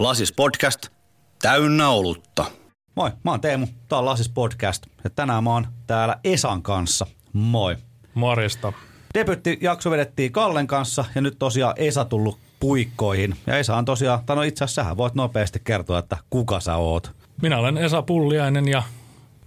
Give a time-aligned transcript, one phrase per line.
[0.00, 0.88] Lasis Podcast
[1.42, 2.44] täynnä olutta.
[2.94, 7.06] Moi, mä oon Teemu, tää on Lasis Podcast ja tänään mä oon täällä Esan kanssa.
[7.32, 7.76] Moi.
[8.14, 8.72] Morjesta.
[9.14, 13.36] Debytti-jakso vedettiin Kallen kanssa ja nyt tosiaan Esa tullut puikkoihin.
[13.46, 16.76] Ja Esa on tosiaan, tai no itse asiassa sähän voit nopeasti kertoa, että kuka sä
[16.76, 17.10] oot.
[17.42, 18.82] Minä olen Esa Pulliainen ja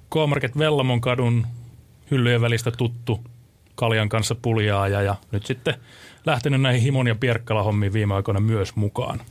[0.10, 1.48] K-Market Vellamon kadun
[2.12, 3.20] hyllyjen välistä tuttu
[3.76, 5.76] Kaljan kanssa puljaaja ja nyt sitten
[6.26, 9.22] lähtenyt näihin Himon ja Pierkkala-hommiin viime aikoina myös mukaan.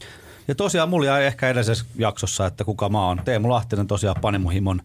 [0.52, 3.20] Ja tosiaan mulla jäi ehkä edellisessä jaksossa, että kuka mä oon.
[3.24, 4.82] Teemu Lahtinen tosiaan Panimohimon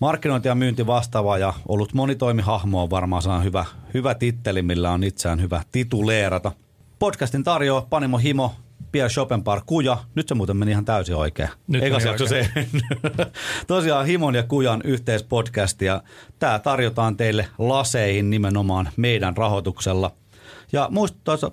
[0.00, 5.04] markkinointi- ja myynti vastaava ja ollut monitoimihahmo on varmaan sellainen hyvä, hyvä titteli, millä on
[5.04, 6.52] itseään hyvä tituleerata.
[6.98, 8.54] Podcastin tarjoaa Panimo Himo,
[8.92, 9.98] Pierre Schopenbar Kuja.
[10.14, 11.48] Nyt se muuten meni ihan täysin oikein.
[11.66, 12.50] Nyt jakso se.
[13.66, 16.02] Tosiaan Himon ja Kujan yhteispodcast ja
[16.38, 20.10] tämä tarjotaan teille laseihin nimenomaan meidän rahoituksella.
[20.72, 20.88] Ja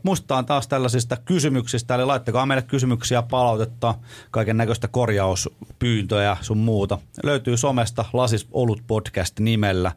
[0.03, 3.95] muistutaan taas tällaisista kysymyksistä, eli laittakaa meille kysymyksiä, palautetta,
[4.31, 6.97] kaiken näköistä korjauspyyntöjä sun muuta.
[7.23, 9.91] Löytyy somesta Lasis Olut Podcast nimellä,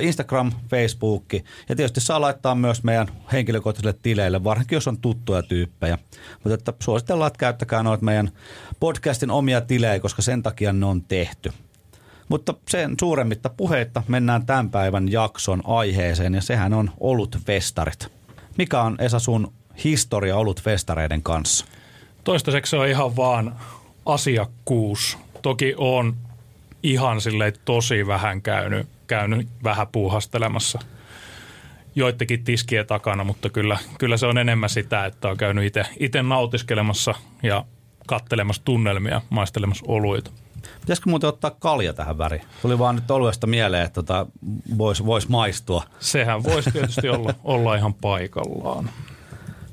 [0.00, 1.32] Instagram, Facebook
[1.68, 5.98] ja tietysti saa laittaa myös meidän henkilökohtaisille tileille, varsinkin jos on tuttuja tyyppejä.
[6.44, 8.30] Mutta että suositellaan, että käyttäkää noita meidän
[8.80, 11.52] podcastin omia tilejä, koska sen takia ne on tehty.
[12.28, 18.15] Mutta sen suuremmitta puheitta mennään tämän päivän jakson aiheeseen ja sehän on ollut festarit.
[18.58, 19.52] Mikä on Esa sun
[19.84, 21.66] historia ollut festareiden kanssa?
[22.24, 23.56] Toistaiseksi se on ihan vaan
[24.06, 25.18] asiakkuus.
[25.42, 26.16] Toki on
[26.82, 30.78] ihan silleen tosi vähän käynyt, käynyt vähän puuhastelemassa
[31.94, 37.14] joidenkin tiskien takana, mutta kyllä, kyllä se on enemmän sitä, että on käynyt itse nautiskelemassa
[37.42, 37.64] ja
[38.06, 40.30] kattelemassa tunnelmia, maistelemassa oluita.
[40.80, 42.42] Pitäisikö muuten ottaa kalja tähän väriin?
[42.62, 44.26] Tuli vaan nyt oluesta mieleen, että tota,
[44.78, 45.82] voisi vois maistua.
[46.00, 48.90] Sehän voisi tietysti olla, olla ihan paikallaan.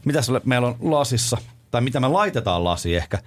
[0.06, 1.38] Mitäs meillä on lasissa?
[1.72, 3.20] Tai mitä me laitetaan lasi ehkä?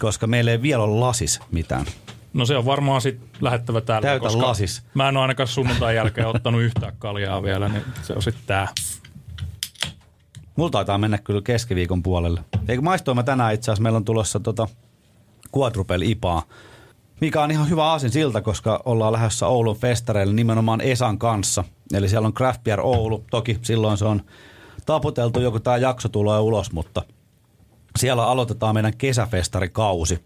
[0.00, 1.86] Koska meillä ei vielä ole lasis mitään.
[2.32, 4.06] No se on varmaan sitten lähettävä täällä.
[4.06, 4.82] Täytä koska lasis.
[4.94, 8.68] Mä en ole ainakaan sunnuntain jälkeen ottanut yhtään kaljaa vielä, niin se on sitten tää.
[10.56, 12.40] Mulla taitaa mennä kyllä keskiviikon puolelle.
[12.68, 14.68] Eikö maistoimme tänään itse asiassa, meillä on tulossa tota
[15.56, 16.42] Quadruple IPAa,
[17.20, 21.64] mikä on ihan hyvä aasin siltä, koska ollaan lähdössä Oulun festareille nimenomaan Esan kanssa.
[21.94, 24.22] Eli siellä on Craft Beer Oulu, toki silloin se on
[24.86, 27.02] taputeltu, joku tämä jakso tulee ulos, mutta
[27.98, 30.24] siellä aloitetaan meidän kesäfestarikausi.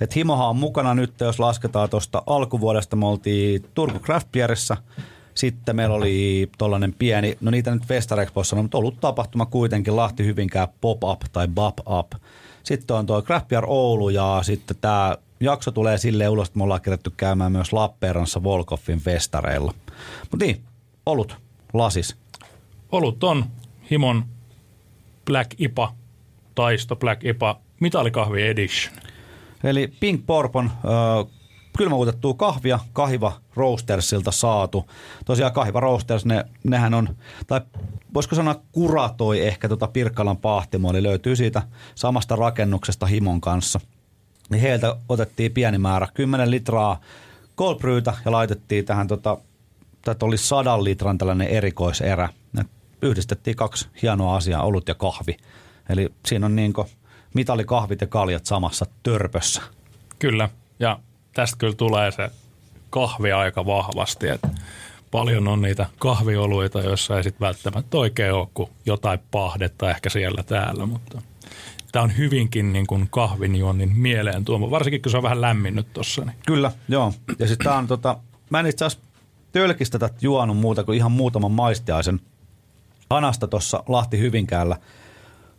[0.00, 4.76] Et Himohan on mukana nyt, jos lasketaan tuosta alkuvuodesta, me oltiin Turku Craft Beerissä,
[5.34, 10.68] sitten meillä oli tollainen pieni, no niitä nyt Festarexpossa, mutta ollut tapahtuma kuitenkin Lahti Hyvinkään
[10.80, 12.12] Pop-Up tai Bop-Up.
[12.62, 16.64] Sitten on tuo Craft Beer Oulu ja sitten tämä jakso tulee silleen ulos, että me
[16.64, 19.74] ollaan kerätty käymään myös Lappeenrannassa Volkoffin festareilla.
[20.30, 20.60] Mutta niin,
[21.06, 21.36] olut,
[21.72, 22.16] lasis.
[22.92, 23.44] Olut on
[23.90, 24.24] Himon
[25.24, 25.94] Black IPA,
[26.54, 28.94] Taisto Black IPA, mitalikahvi edition.
[29.64, 30.70] Eli Pink Porpon
[31.78, 34.90] kylmäuutettua kahvia Kahiva Roastersilta saatu.
[35.24, 37.60] Tosiaan Kahiva Roasters, ne, nehän on, tai
[38.14, 41.62] voisiko sanoa kuratoi ehkä tota Pirkkalan pahtimoa, eli löytyy siitä
[41.94, 43.80] samasta rakennuksesta Himon kanssa.
[44.50, 47.00] Niin heiltä otettiin pieni määrä, 10 litraa
[47.56, 49.38] cold brewtä ja laitettiin tähän, tota,
[50.02, 52.28] tätä oli sadan litran tällainen erikoiserä.
[52.52, 52.64] Ne
[53.02, 55.36] yhdistettiin kaksi hienoa asiaa, olut ja kahvi.
[55.88, 56.72] Eli siinä on niin
[57.34, 59.62] mitalikahvit ja kaljat samassa törpössä.
[60.18, 60.48] Kyllä,
[60.78, 60.98] ja
[61.34, 62.30] tästä kyllä tulee se
[62.90, 64.48] kahvi aika vahvasti, että
[65.10, 70.42] paljon on niitä kahvioluita, joissa ei sitten välttämättä oikein ole kuin jotain pahdetta ehkä siellä
[70.42, 71.22] täällä, mutta
[71.92, 76.24] tämä on hyvinkin niin kuin kahvinjuonnin mieleen tuoma, varsinkin kun se on vähän lämminnyt tuossa.
[76.24, 76.36] Niin.
[76.46, 77.12] Kyllä, joo.
[77.38, 78.16] Ja sitten tää on tota,
[78.50, 79.06] mä en itse asiassa
[79.52, 82.20] tölkistä tätä juonut muuta kuin ihan muutaman maistiaisen
[83.10, 84.76] anasta tuossa Lahti Hyvinkäällä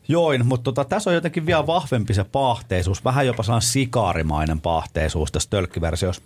[0.07, 5.31] join, mutta tota, tässä on jotenkin vielä vahvempi se pahteisuus, vähän jopa sellainen sikaarimainen pahteisuus
[5.31, 6.21] tässä tölkkiversiossa.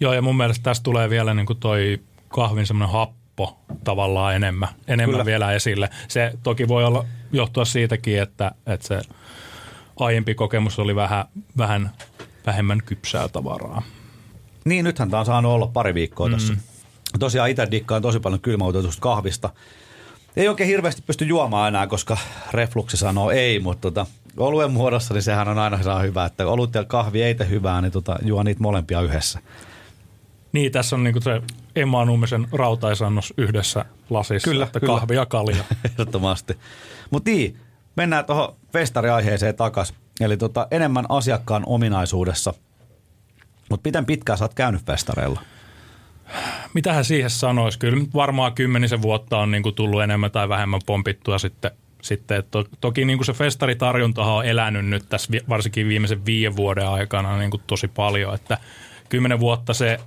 [0.00, 4.68] Joo, ja mun mielestä tässä tulee vielä niin kuin toi kahvin semmoinen happo tavallaan enemmän,
[4.88, 5.24] enemmän Kyllä.
[5.24, 5.90] vielä esille.
[6.08, 9.00] Se toki voi olla johtua siitäkin, että, että se
[9.96, 11.24] aiempi kokemus oli vähän,
[11.58, 11.90] vähän
[12.46, 13.82] vähemmän kypsää tavaraa.
[14.64, 16.54] Niin, nythän tämä on saanut olla pari viikkoa tässä.
[17.18, 19.50] Tosiaan itse dikkaan tosi paljon kylmäutetusta kahvista.
[20.36, 22.16] Ei oikein hirveästi pysty juomaan enää, koska
[22.52, 24.06] refluksi sanoo ei, mutta tota,
[24.36, 27.80] oluen muodossa niin sehän on aina saa hyvä, että olut ja kahvi ei tee hyvää,
[27.80, 29.38] niin tota, juo niitä molempia yhdessä.
[30.52, 31.42] Niin, tässä on niinku se
[31.76, 34.94] Emma Nummisen rautaisannos yhdessä lasissa, Kyllä, että kyllä.
[34.94, 35.64] kahvi ja kalja.
[35.90, 36.58] Ehdottomasti.
[37.10, 37.60] Mutta niin,
[37.96, 39.94] mennään tuohon festariaiheeseen takas.
[40.20, 42.54] Eli tota, enemmän asiakkaan ominaisuudessa.
[43.70, 45.40] Mutta miten pitkään sä oot käynyt festareilla?
[46.74, 47.78] Mitähän siihen sanoisi?
[47.78, 51.70] Kyllä varmaan kymmenisen vuotta on niinku tullut enemmän tai vähemmän pompittua sitten.
[52.02, 57.38] sitten to, toki niinku se festaritarjontahan on elänyt nyt tässä varsinkin viimeisen viiden vuoden aikana
[57.38, 58.58] niinku tosi paljon, että
[59.08, 60.00] kymmenen vuotta se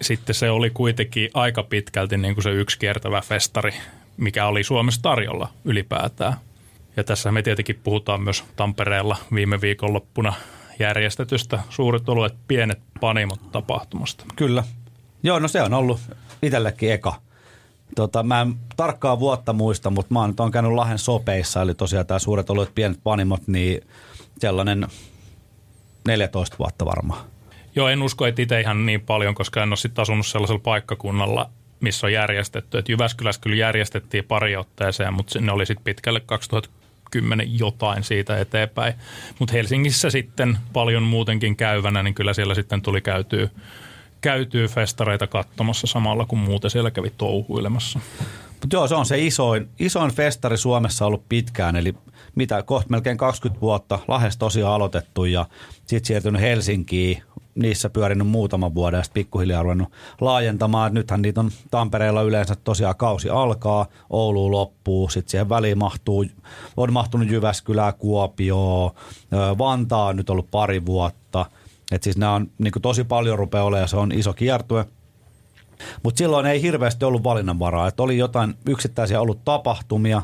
[0.00, 3.74] sitten se oli kuitenkin aika pitkälti niin kuin se yksi kiertävä festari,
[4.16, 6.34] mikä oli Suomessa tarjolla ylipäätään.
[6.96, 10.32] Ja tässä me tietenkin puhutaan myös Tampereella viime viikonloppuna
[10.78, 14.24] järjestetystä suuret oluet pienet panimot tapahtumasta.
[14.36, 14.64] Kyllä.
[15.22, 16.00] Joo, no se on ollut
[16.42, 17.14] itsellekin eka.
[17.96, 21.74] Tota, mä en tarkkaa vuotta muista, mutta mä oon nyt on käynyt Lahden sopeissa, eli
[21.74, 23.80] tosiaan tämä suuret oluet, pienet panimot, niin
[24.38, 24.86] sellainen
[26.06, 27.24] 14 vuotta varmaan.
[27.76, 31.50] Joo, en usko, että itse ihan niin paljon, koska en ole sitten asunut sellaisella paikkakunnalla,
[31.80, 32.78] missä on järjestetty.
[32.78, 38.94] Et Jyväskylässä kyllä järjestettiin pari otteeseen, mutta ne oli sitten pitkälle 2010 jotain siitä eteenpäin.
[39.38, 43.48] Mutta Helsingissä sitten paljon muutenkin käyvänä, niin kyllä siellä sitten tuli käytyä,
[44.20, 48.00] käytyä festareita katsomassa samalla, kun muuten siellä kävi touhuilemassa.
[48.60, 51.94] Mutta joo, se on se isoin, isoin festari Suomessa ollut pitkään, eli
[52.34, 55.46] mitä, kohta melkein 20 vuotta, Lahdessa tosiaan aloitettu ja
[55.86, 57.22] sitten siirtynyt Helsinkiin,
[57.54, 60.94] niissä pyörinyt muutaman vuoden ja sitten pikkuhiljaa ruvennut laajentamaan.
[60.94, 66.24] Nythän niitä on Tampereella yleensä tosiaan kausi alkaa, Oulu loppuu, sitten siihen väliin mahtuu,
[66.76, 68.94] on mahtunut Jyväskylää, Kuopio,
[69.58, 71.46] Vantaa on nyt ollut pari vuotta.
[71.92, 74.84] Et siis nämä on niin tosi paljon rupeaa olemaan ja se on iso kiertue.
[76.02, 77.88] Mutta silloin ei hirveästi ollut valinnanvaraa.
[77.88, 80.22] Et oli jotain yksittäisiä ollut tapahtumia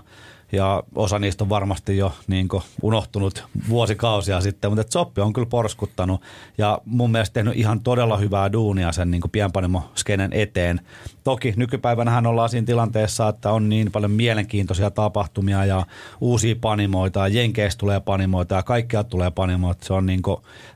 [0.55, 2.49] ja osa niistä on varmasti jo niin
[2.83, 6.21] unohtunut vuosikausia sitten, mutta Soppi on kyllä porskuttanut
[6.59, 10.81] ja mun mielestä tehnyt ihan todella hyvää duunia sen niin pienpanimoskenen eteen.
[11.25, 15.87] Toki nykypäivänähän ollaan siinä tilanteessa, että on niin paljon mielenkiintoisia tapahtumia ja
[16.21, 19.85] uusia panimoita ja Jenkeistä tulee panimoita ja kaikkea tulee panimoita.
[19.87, 20.23] Se on niin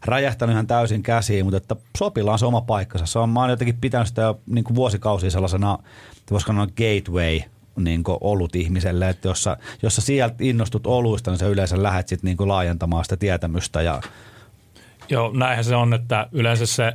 [0.05, 3.07] räjähtänyt ihan täysin käsiin, mutta että Sopilla on se oma paikkansa.
[3.07, 5.79] Se on, mä oon jotenkin pitänyt sitä jo niin vuosikausia sellaisena,
[6.31, 7.41] voisiko sanoa gateway
[7.85, 12.09] niin ollut ihmiselle, että jos sä, jos sä sieltä innostut oluista, niin sä yleensä lähdet
[12.09, 13.83] sit niin laajentamaan sitä tietämystä.
[13.83, 14.01] Ja...
[15.09, 16.87] Joo, näinhän se on, että yleensä se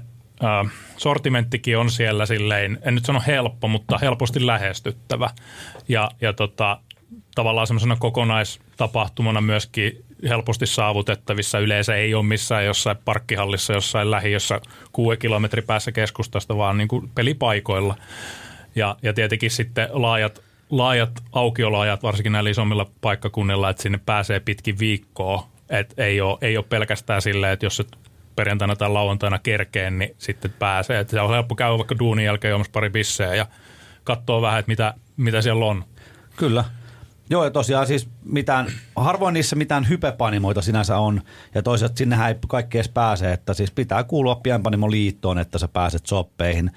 [0.43, 5.29] äh, sortimenttikin on siellä silleen, en nyt sano helppo, mutta helposti lähestyttävä.
[5.87, 6.79] Ja, ja tota,
[7.35, 11.59] tavallaan semmoisena kokonaistapahtumana myöskin helposti saavutettavissa.
[11.59, 17.11] Yleensä ei ole missään jossain parkkihallissa, jossain lähiössä kuuden kilometri päässä keskustasta, vaan niin kuin
[17.15, 17.95] pelipaikoilla.
[18.75, 20.41] Ja, ja tietenkin sitten laajat
[20.77, 25.47] laajat aukioloajat, varsinkin näillä isommilla paikkakunnilla, että sinne pääsee pitkin viikkoa.
[25.69, 27.97] Et ei, ole, ei ole pelkästään silleen, että jos et
[28.35, 30.99] perjantaina tai lauantaina kerkeen, niin sitten pääsee.
[30.99, 33.45] Et se on helppo käydä vaikka duunin jälkeen juomassa pari bisseä ja
[34.03, 35.83] katsoa vähän, että mitä, mitä siellä on.
[36.35, 36.63] Kyllä.
[37.29, 41.21] Joo, ja tosiaan siis mitään, harvoin niissä mitään hypepanimoita sinänsä on,
[41.55, 46.05] ja toisaalta sinnehän ei kaikki edes pääse, että siis pitää kuulua pienpanimoliittoon, että sä pääset
[46.05, 46.71] soppeihin.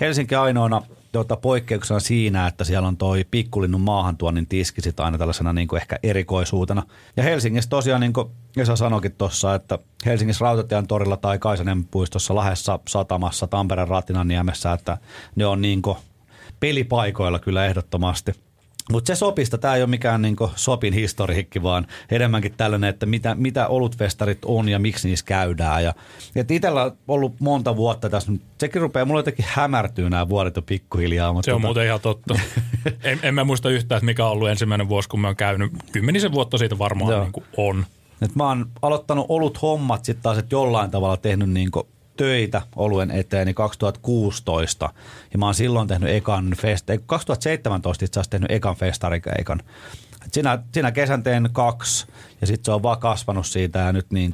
[0.00, 0.82] Helsinki ainoana
[1.12, 5.98] tuota, poikkeuksena siinä, että siellä on toi pikkulinnun maahantuonnin tiski sit aina tällaisena niin ehkä
[6.02, 6.82] erikoisuutena.
[7.16, 12.34] Ja Helsingissä tosiaan, niin kuin Esa sanoikin tuossa, että Helsingissä Rautatien torilla tai Kaisanen puistossa,
[12.34, 14.98] Lahdessa, Satamassa, Tampereen Ratinaniemessä, että
[15.36, 15.82] ne on niin
[16.60, 18.32] pelipaikoilla kyllä ehdottomasti–
[18.90, 23.34] mutta se sopista, tämä ei ole mikään niinku sopin historiikki, vaan enemmänkin tällainen, että mitä,
[23.34, 25.84] mitä olutfestarit on ja miksi niissä käydään.
[25.84, 25.94] Ja,
[26.36, 30.62] et itsellä on ollut monta vuotta tässä, sekin rupeaa mulla jotenkin hämärtyy nämä vuodet jo
[30.62, 31.32] pikkuhiljaa.
[31.32, 31.68] Mutta se on tota...
[31.68, 32.34] muuten ihan totta.
[33.04, 35.72] en, en mä muista yhtään, että mikä on ollut ensimmäinen vuosi, kun mä oon käynyt.
[35.92, 37.86] Kymmenisen vuotta siitä varmaan niin on.
[38.22, 41.70] Et mä oon aloittanut olut hommat sitten taas, että jollain tavalla tehnyt niin
[42.20, 44.90] töitä oluen eteeni 2016
[45.32, 49.60] ja mä oon silloin tehnyt ekan fest, 2017 itse asiassa tehnyt ekan festarikeikan.
[50.32, 52.06] Sinä, sinä kesän tein kaksi
[52.40, 54.32] ja sitten se on vaan kasvanut siitä ja nyt niin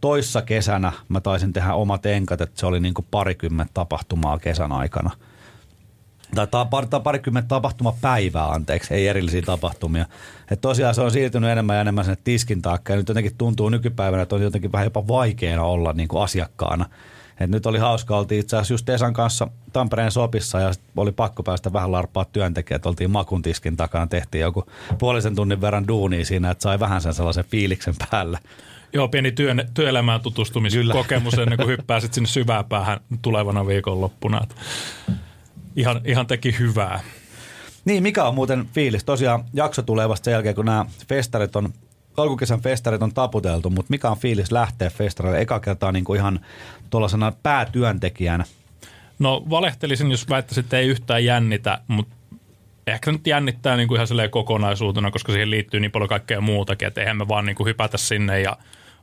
[0.00, 5.10] toissa kesänä mä taisin tehdä omat enkat, että se oli niin parikymmentä tapahtumaa kesän aikana–
[6.34, 10.06] tai ta- parikymmentä tapahtumapäivää, anteeksi, ei erillisiä tapahtumia.
[10.50, 13.68] Et tosiaan se on siirtynyt enemmän ja enemmän sinne tiskin taakka ja nyt jotenkin tuntuu
[13.68, 16.86] nykypäivänä, että on jotenkin vähän jopa vaikeana olla niin kuin asiakkaana.
[17.40, 21.42] Et nyt oli hauska, oltiin itse asiassa just Esan kanssa Tampereen sopissa ja oli pakko
[21.42, 22.86] päästä vähän larppaa työntekijät.
[22.86, 24.64] Oltiin makun tiskin takana, tehtiin joku
[24.98, 28.38] puolisen tunnin verran duunia siinä, että sai vähän sen sellaisen fiiliksen päällä.
[28.92, 34.40] Joo, pieni työn, työelämään tutustumiskokemus ennen kuin hyppää sitten sinne syvään päähän tulevana viikonloppuna.
[35.76, 37.00] ihan, ihan teki hyvää.
[37.84, 39.04] Niin, mikä on muuten fiilis?
[39.04, 41.72] Tosiaan jakso tulee vasta sen jälkeen, kun nämä festarit on,
[42.16, 46.40] alkukesän festarit on taputeltu, mutta mikä on fiilis lähteä festarille eka kertaa niin kuin ihan
[46.90, 48.44] tuollaisena päätyöntekijänä?
[49.18, 52.16] No valehtelisin, jos väittäisin, että ei yhtään jännitä, mutta
[52.86, 57.00] ehkä nyt jännittää niin kuin ihan kokonaisuutena, koska siihen liittyy niin paljon kaikkea muutakin, että
[57.00, 58.56] eihän me vaan niin kuin hypätä sinne ja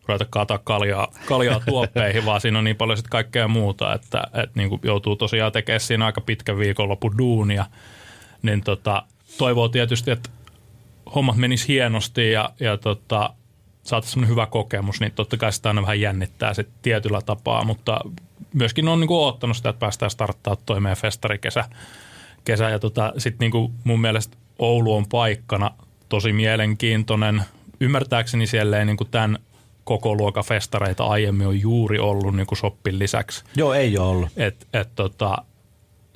[0.08, 4.52] ruveta kaataa kaljaa, kaljaa tuoppeihin, vaan siinä on niin paljon sitten kaikkea muuta, että, että
[4.56, 7.66] niin kuin joutuu tosiaan tekemään siinä aika pitkän viikonlopun duunia.
[8.42, 9.04] Niin tota,
[9.38, 10.30] toivoo tietysti, että
[11.16, 13.34] hommat menis hienosti ja, ja tota,
[13.84, 18.02] saataisiin hyvä kokemus, niin totta kai sitä aina vähän jännittää sit tietyllä tapaa, mutta
[18.54, 21.66] myöskin on niinku oottanut sitä, että päästään starttaa toi meidän festarikesä.
[22.46, 25.72] Kesä, ja tota, sitten niinku mun mielestä Oulu on paikkana
[26.10, 27.44] tosi mielenkiintoinen.
[27.80, 29.38] Ymmärtääkseni siellä ei niinku tämän
[29.84, 33.44] koko luokan festareita aiemmin on juuri ollut niinku shoppin lisäksi.
[33.56, 34.30] Joo, ei ole ollut.
[34.38, 35.38] Et, et tota,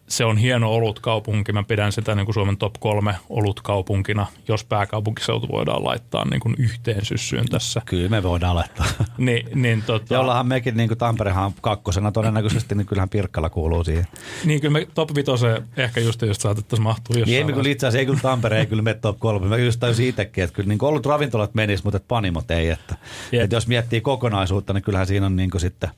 [0.08, 1.54] se on hieno olutkaupunki.
[1.54, 6.56] Mä pidän sitä niin kuin Suomen top kolme olutkaupunkina, jos pääkaupunkiseutu voidaan laittaa niin kuin
[6.58, 7.82] yhteen syssyyn tässä.
[7.86, 8.86] Kyllä me voidaan laittaa.
[9.18, 13.84] Ni, niin, tota, Ja ollaanhan mekin, niin kuin Tamperehan kakkosena todennäköisesti, niin kyllähän Pirkkala kuuluu
[13.84, 14.08] siihen.
[14.46, 17.70] niin kyllä me top vitoseen ehkä just, just saatettaisiin mahtua Niin jossain ei me kyllä
[17.70, 19.48] itse asiassa, ei kyllä Tampere, ei kyllä mene top kolme.
[19.48, 22.70] Mä just täysin itsekin, että kyllä niin ollut ravintolat menis, mutta panimot ei.
[22.70, 22.96] Että,
[23.32, 23.44] Jep.
[23.44, 25.90] että jos miettii kokonaisuutta, niin kyllähän siinä on niin kuin sitten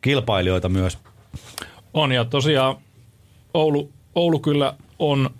[0.00, 0.98] kilpailijoita myös.
[1.94, 2.76] On ja tosiaan
[3.54, 5.30] Oulu, Oulu kyllä on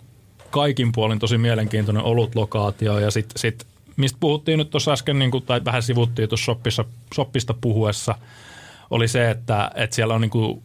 [0.49, 3.67] kaikin puolin tosi mielenkiintoinen olutlokaatio ja sitten sit,
[3.97, 8.15] mistä puhuttiin nyt tuossa äsken, niin kuin, tai vähän sivuttiin tuossa shoppissa, shoppista puhuessa,
[8.89, 10.63] oli se, että, että siellä on niin kuin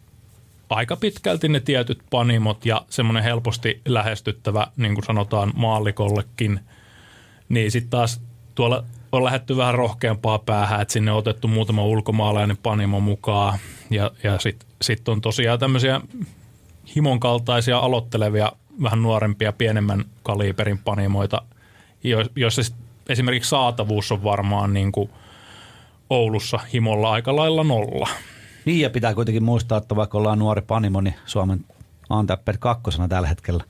[0.69, 6.59] aika pitkälti ne tietyt panimot ja semmoinen helposti lähestyttävä, niin kuin sanotaan maallikollekin,
[7.49, 8.21] niin sitten taas
[8.55, 14.11] tuolla on lähdetty vähän rohkeampaa päähän, että sinne on otettu muutama ulkomaalainen panimo mukaan ja,
[14.23, 16.01] ja sitten sit on tosiaan tämmöisiä
[16.95, 18.51] himon kaltaisia aloittelevia,
[18.83, 21.41] vähän nuorempia, pienemmän kaliberin panimoita,
[22.03, 22.61] jo- joissa
[23.09, 25.09] esimerkiksi saatavuus on varmaan niin kuin
[26.09, 28.09] Oulussa himolla aika lailla nolla.
[28.65, 31.65] Niin ja pitää kuitenkin muistaa, että vaikka ollaan nuori panimo, niin Suomen
[32.09, 33.63] Antapper kakkosena tällä hetkellä.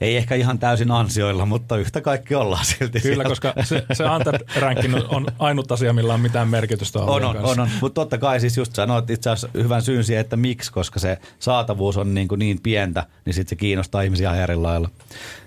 [0.00, 3.24] Ei ehkä ihan täysin ansioilla, mutta yhtä kaikki ollaan silti Kyllä, siellä.
[3.24, 7.68] koska se, se Antep-rankin on ainut asia, millä on mitään merkitystä On, on, on, on.
[7.80, 11.18] mutta totta kai siis just sanoit itse asiassa hyvän syyn siihen, että miksi, koska se
[11.38, 14.90] saatavuus on niin, kuin niin pientä, niin sitten se kiinnostaa ihmisiä ihan eri lailla.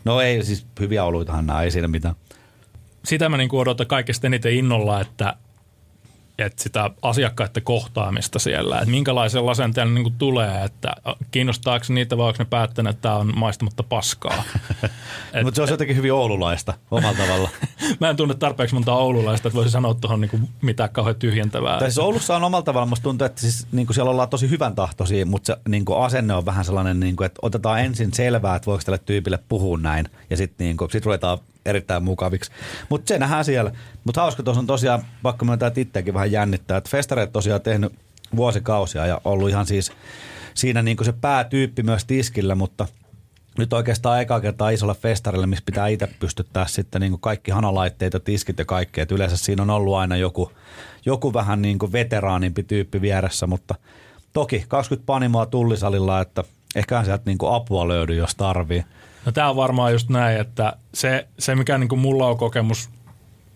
[0.05, 2.15] No ei, siis hyviä oluitahan nämä, ei siinä mitään.
[3.05, 5.35] Sitä mä niin odotan kaikista eniten innolla, että,
[6.37, 10.95] että sitä asiakkaiden kohtaamista siellä, että minkälaisen asenteen niin tulee, että
[11.31, 14.43] kiinnostaako niitä vai onko ne päättäneet, että tämä on maistamatta paskaa.
[15.43, 17.49] Mutta se on jotenkin hyvin oululaista omalla tavalla.
[17.99, 21.79] Mä en tunne tarpeeksi monta oululaista, että voisi sanoa tuohon niin mitään kauhean tyhjentävää.
[21.79, 24.49] Tai siis Oulussa on omalla tavalla, musta tuntuu, että siis, niin kuin siellä ollaan tosi
[24.49, 28.13] hyvän tahtoisia, mutta se niin kuin asenne on vähän sellainen, niin kuin, että otetaan ensin
[28.13, 32.51] selvää, että voiko tälle tyypille puhua näin, ja sitten niin kuin, sit ruvetaan erittäin mukaviksi.
[32.89, 33.71] Mutta se nähdään siellä.
[34.03, 37.93] Mutta hauska tuossa on tosiaan, vaikka me tätä itseäkin vähän jännittää, että festareet tosiaan tehnyt
[38.35, 39.91] vuosikausia ja ollut ihan siis
[40.53, 42.87] siinä niin kuin se päätyyppi myös tiskillä, mutta
[43.57, 48.13] nyt oikeastaan eka kertaa isolla festarilla, missä pitää itse pystyttää sitten niin kuin kaikki hanalaitteet
[48.13, 49.01] ja tiskit ja kaikki.
[49.01, 50.51] Et yleensä siinä on ollut aina joku,
[51.05, 53.75] joku vähän niin kuin veteraanimpi tyyppi vieressä, mutta
[54.33, 56.43] toki 20 panimoa tullisalilla, että
[56.75, 58.83] ehkä sieltä niin kuin apua löydy, jos tarvii.
[59.25, 62.89] No tämä on varmaan just näin, että se, se mikä niin kuin mulla on kokemus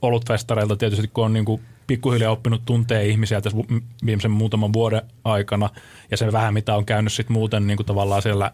[0.02, 3.58] olutfestareilta tietysti, kun on niin kuin pikkuhiljaa oppinut tuntee ihmisiä tässä
[4.06, 5.70] viimeisen muutaman vuoden aikana
[6.12, 8.52] ja se vähän mitä on käynyt sitten muuten niin kuin tavallaan siellä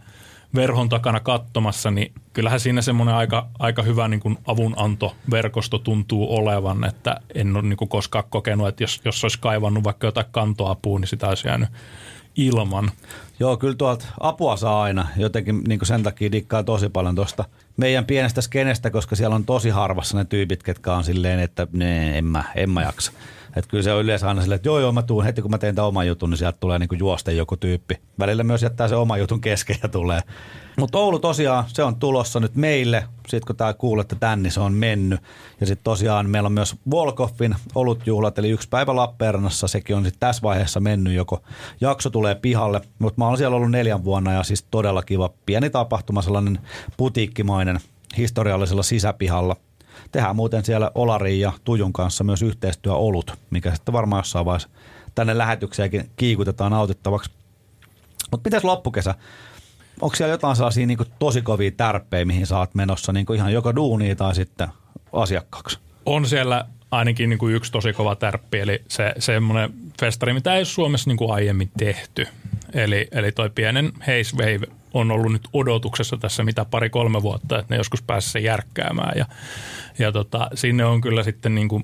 [0.55, 6.83] verhon takana katsomassa, niin kyllähän siinä semmoinen aika, aika hyvä niin kuin avunantoverkosto tuntuu olevan,
[6.83, 10.99] että en ole niin kuin koskaan kokenut, että jos, jos olisi kaivannut vaikka jotain kantoapua,
[10.99, 11.69] niin sitä olisi jäänyt
[12.35, 12.91] ilman.
[13.39, 15.07] Joo, kyllä tuolta apua saa aina.
[15.17, 17.45] Jotenkin niin sen takia dikkaa tosi paljon tuosta
[17.77, 22.17] meidän pienestä skenestä, koska siellä on tosi harvassa ne tyypit, ketkä on silleen, että ne,
[22.17, 23.11] en mä, en mä jaksa.
[23.55, 25.57] Että kyllä se on yleensä aina silleen, että joo joo mä tuun heti kun mä
[25.57, 27.97] teen tämän oman jutun, niin sieltä tulee niinku juosten joku tyyppi.
[28.19, 30.21] Välillä myös jättää se oma jutun kesken ja tulee.
[30.77, 33.05] Mutta Oulu tosiaan, se on tulossa nyt meille.
[33.27, 35.19] Sitten kun tää kuulette tän, niin se on mennyt.
[35.59, 39.67] Ja sitten tosiaan meillä on myös Volkoffin olutjuhlat, eli yksi päivä Lappeenrannassa.
[39.67, 41.43] Sekin on sitten tässä vaiheessa mennyt, joko
[41.81, 42.81] jakso tulee pihalle.
[42.99, 46.59] Mutta mä oon siellä ollut neljän vuonna ja siis todella kiva pieni tapahtuma, sellainen
[46.97, 47.79] putiikkimainen
[48.17, 49.55] historiallisella sisäpihalla.
[50.11, 54.69] Tehdään muuten siellä Olarin ja Tujun kanssa myös yhteistyö olut, mikä sitten varmaan jossain vaiheessa
[55.15, 57.31] tänne lähetykseenkin kiikutetaan nautittavaksi.
[58.31, 59.15] Mutta mitäs loppukesä?
[60.01, 64.15] Onko siellä jotain sellaisia niin tosi kovia tärppejä, mihin oot menossa niin ihan joko duunia
[64.15, 64.67] tai sitten
[65.13, 65.79] asiakkaaksi?
[66.05, 71.09] on siellä ainakin niin yksi tosi kova tärppi, eli se semmoinen festari, mitä ei Suomessa
[71.09, 72.27] niin aiemmin tehty.
[72.73, 77.73] Eli, eli toi pienen Haze Wave on ollut nyt odotuksessa tässä mitä pari-kolme vuotta, että
[77.73, 79.13] ne joskus pääsisi se järkkäämään.
[79.17, 79.25] Ja,
[79.99, 81.83] ja tota, sinne on kyllä sitten niin kuin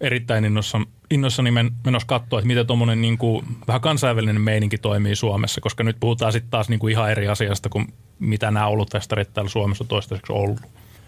[0.00, 0.80] erittäin innossa,
[1.10, 5.84] innossani men, menossa katsoa, että miten tuommoinen niin kuin, vähän kansainvälinen meininki toimii Suomessa, koska
[5.84, 9.84] nyt puhutaan sitten taas niin kuin ihan eri asiasta kuin mitä nämä olutfestarit täällä Suomessa
[9.84, 10.60] toistaiseksi ollut.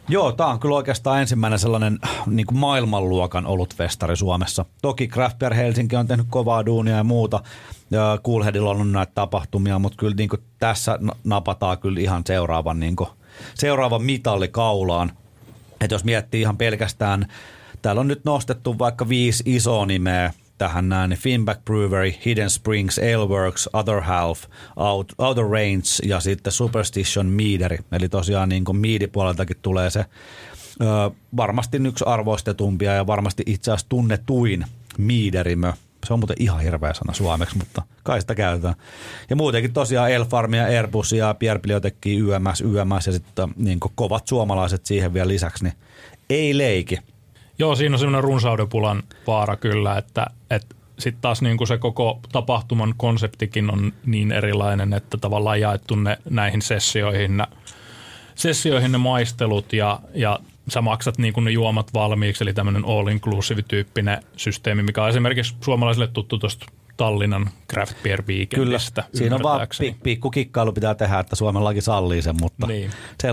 [0.09, 4.65] Joo, tämä on kyllä oikeastaan ensimmäinen sellainen niin kuin maailmanluokan olutfestari Suomessa.
[4.83, 7.43] Toki Craft Beer Helsinki on tehnyt kovaa duunia ja muuta.
[8.25, 12.97] Coolheadilla on ollut näitä tapahtumia, mutta kyllä niin kuin tässä napataan kyllä ihan seuraavan, niin
[12.97, 13.09] kuin,
[13.55, 15.13] seuraavan mitalli kaulaan.
[15.81, 17.27] Et jos miettii ihan pelkästään,
[17.83, 22.99] täällä on nyt nostettu vaikka viisi isoa nimeä tähän näin, niin Finback Brewery, Hidden Springs,
[22.99, 24.45] Aleworks, Other Half,
[24.77, 27.79] Out, Outer Range ja sitten Superstition Meaderi.
[27.93, 30.05] Eli tosiaan niin kuin Meadi-puoleltakin tulee se
[30.81, 34.65] ö, varmasti yksi arvostetumpia ja varmasti itse asiassa tunnetuin
[34.99, 35.73] Meaderimö.
[36.07, 38.75] Se on muuten ihan hirveä sana suomeksi, mutta kai sitä käytetään.
[39.31, 44.87] Ja muutenkin tosiaan Elfarmia, Airbus ja Pierre Bibliotekki, YMS, YMS ja sitten niin kovat suomalaiset
[44.87, 45.75] siihen vielä lisäksi, niin
[46.31, 46.99] ei leiki.
[47.59, 52.21] Joo, siinä on semmoinen runsaudenpulan vaara kyllä, että, että sitten taas niin kuin se koko
[52.33, 57.45] tapahtuman konseptikin on niin erilainen, että tavallaan jaettu ne näihin sessioihin, ne,
[58.35, 60.39] sessioihin ne maistelut ja, ja
[60.69, 66.07] sä maksat niin kuin ne juomat valmiiksi, eli tämmöinen all-inclusive-tyyppinen systeemi, mikä on esimerkiksi suomalaisille
[66.07, 66.67] tuttu tuosta
[66.97, 69.03] Tallinnan Craft Beer Weekendistä.
[69.03, 72.67] Kyllä, siinä on vaan pi- pikku kikkailu pitää tehdä, että Suomen laki sallii sen, mutta
[72.67, 72.91] niin.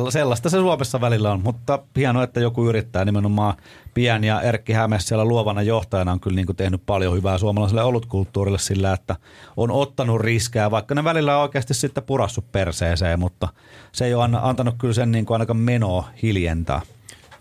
[0.10, 1.42] sellaista se Suomessa välillä on.
[1.44, 3.54] Mutta hienoa, että joku yrittää nimenomaan
[3.94, 7.84] pian ja Erkki Hämes siellä luovana johtajana on kyllä niin kuin tehnyt paljon hyvää suomalaiselle
[7.84, 9.16] olutkulttuurille sillä, että
[9.58, 13.48] on ottanut riskejä, vaikka ne välillä on oikeasti sitten purassut perseeseen, mutta
[13.92, 16.82] se ei ole antanut kyllä sen niin kuin ainakaan menoa hiljentää.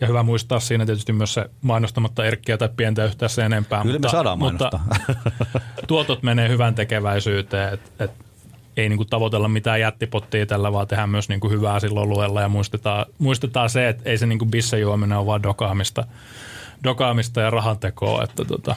[0.00, 3.82] Ja hyvä muistaa siinä tietysti myös se mainostamatta Erkkiä tai pientä yhtään sen enempää.
[3.82, 4.70] Kyllä mutta, me saadaan mutta
[5.88, 8.10] tuotot menee hyvän tekeväisyyteen, että et
[8.76, 13.06] ei niinku tavoitella mitään jättipottia tällä, vaan tehdään myös niinku hyvää silloin luella ja muistetaan,
[13.18, 16.04] muistetaan se, että ei se niinku bissejuominen ole vaan dokaamista,
[16.84, 18.24] dokaamista ja rahantekoa.
[18.24, 18.76] Että tota.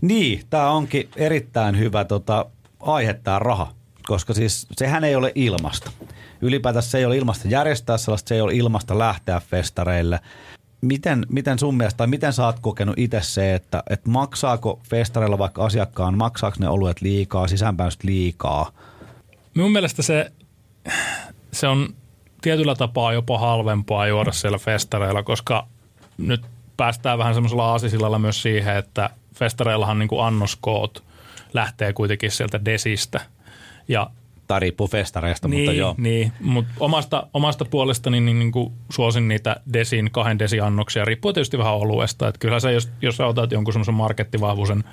[0.00, 2.46] Niin, tämä onkin erittäin hyvä tota,
[2.80, 3.72] aihe tämä raha,
[4.06, 5.90] koska siis sehän ei ole ilmasta
[6.44, 10.20] ylipäätään se ei ole ilmasta järjestää sellaista, se ei ole ilmasta lähteä festareille.
[10.80, 15.38] Miten, miten sun mielestä, tai miten sä oot kokenut itse se, että, että maksaako festareilla
[15.38, 18.70] vaikka asiakkaan, maksaako ne oluet liikaa, sisäänpäin liikaa?
[19.54, 20.32] Minun mielestä se,
[21.52, 21.88] se on
[22.42, 25.66] tietyllä tapaa jopa halvempaa juoda siellä festareilla, koska
[26.18, 26.42] nyt
[26.76, 31.04] päästään vähän semmoisella aasisillalla myös siihen, että festareillahan niin kuin annoskoot
[31.54, 33.20] lähtee kuitenkin sieltä desistä.
[33.88, 34.10] Ja
[34.46, 35.94] tai riippuu festareista, niin, mutta joo.
[35.98, 41.58] Niin, mutta omasta, omasta puolestani niin, niin kuin suosin niitä desin, kahden desiannoksia, riippuu tietysti
[41.58, 42.28] vähän oluesta.
[42.28, 44.84] Että kyllä se, jos, jos sä otat jonkun semmoisen markettivahvuisen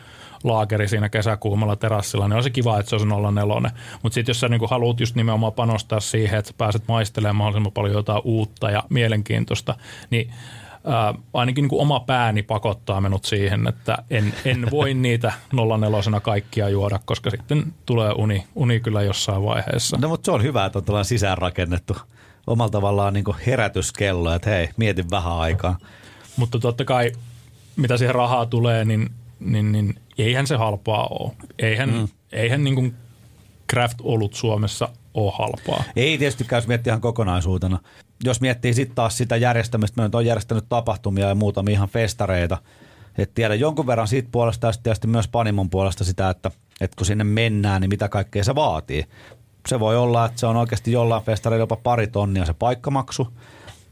[0.44, 3.72] laakeri siinä kesäkuumalla terassilla, niin on se kiva, että se on 04.
[4.04, 7.72] Mutta sitten jos sä niin haluat just nimenomaan panostaa siihen, että sä pääset maistelemaan mahdollisimman
[7.72, 9.76] paljon jotain uutta ja mielenkiintoista,
[10.10, 10.34] niin
[10.86, 16.20] ää, ainakin niin kuin oma pääni pakottaa minut siihen, että en, en voi niitä 04
[16.20, 19.98] kaikkia juoda, koska sitten tulee uni, uni kyllä jossain vaiheessa.
[20.02, 21.96] No mutta se on hyvä, että on tällainen sisäänrakennettu
[22.48, 25.78] omalla tavallaan niin herätyskello, että hei, mietin vähän aikaa.
[26.38, 27.12] Mutta totta kai,
[27.76, 31.32] mitä siihen rahaa tulee, niin, niin, niin eihän se halpaa ole.
[31.60, 32.08] Eihän, mm.
[32.32, 32.96] eihän niin kuin
[33.72, 35.84] craft-olut Suomessa ole halpaa.
[35.96, 37.80] Ei tietysti käy miettiä ihan kokonaisuutena
[38.24, 42.58] jos miettii sitten taas sitä järjestämistä, mä nyt olen järjestänyt tapahtumia ja muutamia ihan festareita,
[43.18, 47.06] että tiedän jonkun verran siitä puolesta ja tietysti myös Panimon puolesta sitä, että, että kun
[47.06, 49.06] sinne mennään, niin mitä kaikkea se vaatii.
[49.68, 53.28] Se voi olla, että se on oikeasti jollain festareilla jopa pari tonnia se paikkamaksu.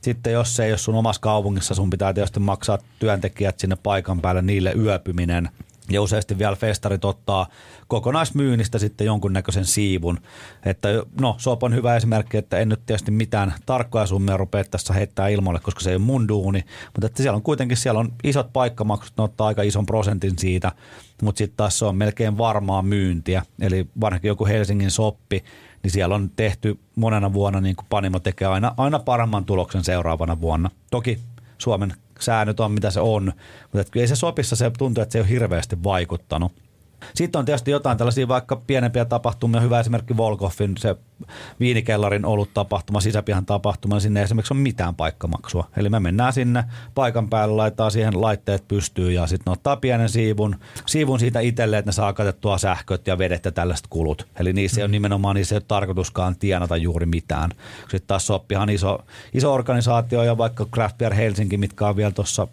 [0.01, 4.21] Sitten jos se ei ole sun omassa kaupungissa, sun pitää tietysti maksaa työntekijät sinne paikan
[4.21, 5.49] päälle, niille yöpyminen–
[5.89, 7.47] ja useasti vielä festarit ottaa
[7.87, 10.19] kokonaismyynnistä sitten jonkunnäköisen siivun.
[10.65, 10.89] Että
[11.21, 15.27] no, Soop on hyvä esimerkki, että en nyt tietysti mitään tarkkoja summia rupea tässä heittää
[15.27, 16.63] ilmoille, koska se ei ole mun duuni.
[16.85, 20.71] Mutta että siellä on kuitenkin siellä on isot paikkamaksut, ne ottaa aika ison prosentin siitä,
[21.21, 23.43] mutta sitten taas se on melkein varmaa myyntiä.
[23.61, 25.43] Eli varsinkin joku Helsingin soppi,
[25.83, 30.41] niin siellä on tehty monena vuonna, niin kuin Panimo tekee aina, aina paremman tuloksen seuraavana
[30.41, 30.69] vuonna.
[30.91, 31.19] Toki
[31.57, 33.33] Suomen säännöt on mitä se on,
[33.73, 36.51] mutta kyllä ei se sopissa se tuntuu, että se ei ole hirveästi vaikuttanut.
[37.15, 40.95] Sitten on tietysti jotain tällaisia vaikka pienempiä tapahtumia, hyvä esimerkki Volkoffin, se
[41.59, 45.67] viinikellarin ollut tapahtuma, sisäpihan tapahtuma, niin sinne ei esimerkiksi ole mitään paikkamaksua.
[45.77, 46.63] Eli me mennään sinne
[46.95, 51.89] paikan päälle, laittaa siihen laitteet pystyyn ja sitten ottaa pienen siivun, siivun siitä itselle, että
[51.89, 54.27] ne saa katettua sähköt ja vedet ja tällaiset kulut.
[54.39, 54.79] Eli niissä mm.
[54.79, 57.51] ei ole nimenomaan, niissä ei ole tarkoituskaan tienata juuri mitään.
[57.81, 58.99] Sitten taas Soppihan iso,
[59.33, 62.47] iso organisaatio ja vaikka Craft Beer Helsinki, mitkä on vielä tuossa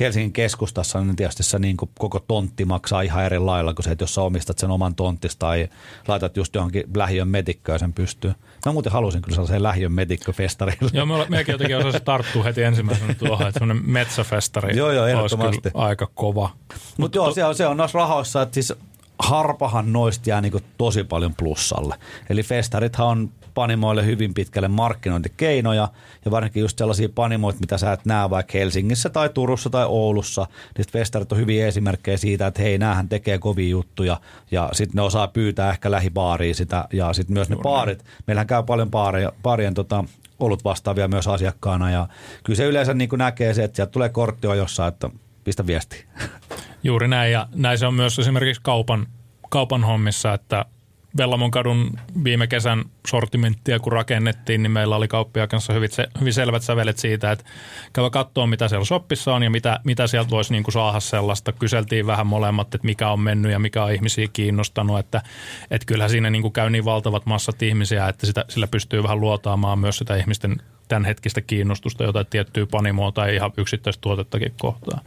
[0.00, 3.90] Helsingin keskustassa, niin tietysti se niin kuin koko tontti maksaa ihan eri lailla kuin se,
[3.90, 5.68] että jos sä omistat sen oman tonttista tai
[6.08, 8.34] laitat just johonkin lähiön metikköön sen pystyy.
[8.66, 10.90] Mä muuten halusin kyllä sellaisen lähiön metikköfestarille.
[10.92, 15.70] Joo, me, mekin jotenkin osasin tarttua heti ensimmäisenä tuohon, että semmoinen metsäfestari Joo, joo, ehdottomasti.
[15.74, 16.50] aika kova.
[16.96, 18.72] Mutta joo, se on, se on noissa rahoissa, että siis
[19.18, 21.96] harpahan noista jää niinku tosi paljon plussalle.
[22.30, 25.88] Eli festarithan on panimoille hyvin pitkälle markkinointikeinoja
[26.24, 30.46] ja varsinkin just sellaisia panimoita, mitä sä et näe vaikka Helsingissä tai Turussa tai Oulussa.
[30.78, 35.02] Niin festarit on hyviä esimerkkejä siitä, että hei, näähän tekee kovia juttuja ja sitten ne
[35.02, 38.04] osaa pyytää ehkä lähibaariin sitä ja sitten myös ne baarit.
[38.26, 40.04] Meillähän käy paljon baaria, baarien tota,
[40.40, 42.08] olut vastaavia myös asiakkaana ja
[42.44, 45.10] kyllä se yleensä niin näkee se, että sieltä tulee kortti on jossain, että
[45.44, 46.04] pistä viesti.
[46.82, 49.06] Juuri näin, ja näin se on myös esimerkiksi kaupan,
[49.50, 50.64] kaupan hommissa, että
[51.16, 51.90] Vellamon kadun
[52.24, 56.98] viime kesän sortimenttia kun rakennettiin, niin meillä oli kauppia kanssa hyvin, se, hyvin selvät sävelet
[56.98, 57.44] siitä, että
[57.92, 61.52] käydä katsoa, mitä siellä shoppissa on ja mitä, mitä sieltä voisi niin kuin saada sellaista.
[61.52, 65.22] Kyseltiin vähän molemmat, että mikä on mennyt ja mikä on ihmisiä kiinnostanut, että,
[65.70, 69.20] että kyllähän siinä niin kuin käy niin valtavat massat ihmisiä, että sitä, sillä pystyy vähän
[69.20, 70.56] luotaamaan myös sitä ihmisten
[70.88, 75.00] tämänhetkistä kiinnostusta jotain tiettyä panimoa tai ihan yksittäistä tuotettakin kohtaa.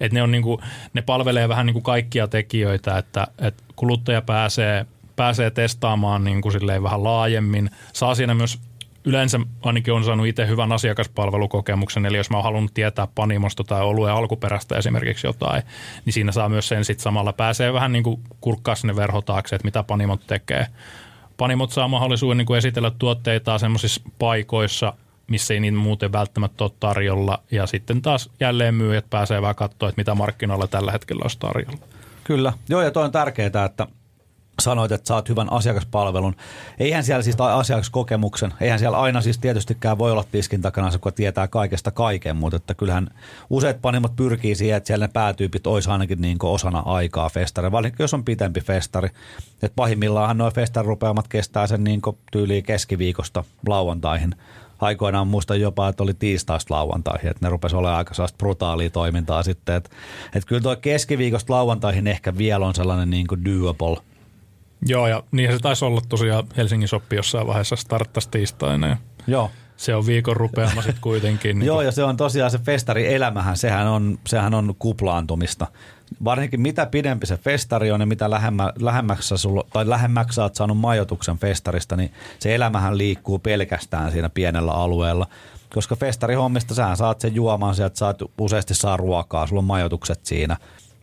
[0.00, 0.60] Et ne, on niin kuin,
[0.92, 4.86] ne palvelee vähän niin kuin kaikkia tekijöitä, että, että kuluttaja pääsee,
[5.20, 7.70] pääsee testaamaan niin kuin silleen vähän laajemmin.
[7.92, 8.58] Saa siinä myös
[9.04, 13.82] yleensä ainakin on saanut itse hyvän asiakaspalvelukokemuksen, eli jos mä oon halunnut tietää panimosta tai
[13.82, 15.62] oluen alkuperäistä esimerkiksi jotain,
[16.04, 19.56] niin siinä saa myös sen sitten samalla pääsee vähän niin kuin kurkkaa sinne verho taakse,
[19.56, 20.66] että mitä panimot tekee.
[21.36, 24.92] Panimot saa mahdollisuuden niin kuin esitellä tuotteitaan semmoisissa paikoissa,
[25.26, 27.42] missä ei niin muuten välttämättä ole tarjolla.
[27.50, 31.78] Ja sitten taas jälleen myyjät pääsee vähän katsoa, että mitä markkinoilla tällä hetkellä olisi tarjolla.
[32.24, 32.52] Kyllä.
[32.68, 33.86] Joo, ja toi on tärkeää, että
[34.60, 36.36] sanoit, että saat hyvän asiakaspalvelun.
[36.78, 41.12] Eihän siellä siis tai asiakaskokemuksen, eihän siellä aina siis tietystikään voi olla tiskin takana, kun
[41.12, 43.08] tietää kaikesta kaiken, mutta että kyllähän
[43.50, 48.04] useat panimot pyrkii siihen, että siellä ne päätyypit olisi ainakin niin osana aikaa festari, varsinkin
[48.04, 49.08] jos on pitempi festari.
[49.62, 54.34] Että pahimmillaan nuo festarirupeamat kestää sen niin tyyliin keskiviikosta lauantaihin
[54.80, 59.42] aikoinaan muistan jopa, että oli tiistaista lauantaihin, että ne rupesi olemaan aika sellaista brutaalia toimintaa
[59.42, 59.90] sitten, että,
[60.34, 64.09] että kyllä tuo keskiviikosta lauantaihin ehkä vielä on sellainen niin kuin doable.
[64.86, 68.86] Joo, ja niin se taisi olla tosiaan Helsingin soppi jossain vaiheessa starttasi tiistaina.
[68.86, 69.50] Ja Joo.
[69.76, 71.58] Se on viikon rupeama sitten kuitenkin.
[71.58, 75.66] niin Joo, ja se on tosiaan se festari elämähän, sehän on, sehän on kuplaantumista.
[76.24, 80.54] Varsinkin mitä pidempi se festari on ja mitä lähemmä, lähemmäksi, sulla, tai lähemmäksi sä oot
[80.54, 85.26] saanut majoituksen festarista, niin se elämähän liikkuu pelkästään siinä pienellä alueella.
[85.74, 90.56] Koska festarihommista sähän saat sen juomaan sieltä, saat useasti saa ruokaa, sulla on majoitukset siinä.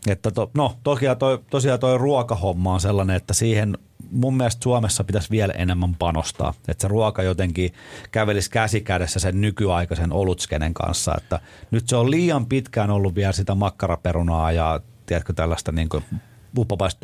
[0.07, 3.77] Että to, no, tosiaan toi, tosiaan toi ruokahomma on sellainen, että siihen
[4.11, 6.53] mun mielestä Suomessa pitäisi vielä enemmän panostaa.
[6.67, 7.73] Että se ruoka jotenkin
[8.11, 11.15] kävelisi käsi kädessä sen nykyaikaisen olutskenen kanssa.
[11.17, 11.39] Että
[11.71, 16.03] nyt se on liian pitkään ollut vielä sitä makkaraperunaa ja tiedätkö tällaista niin kuin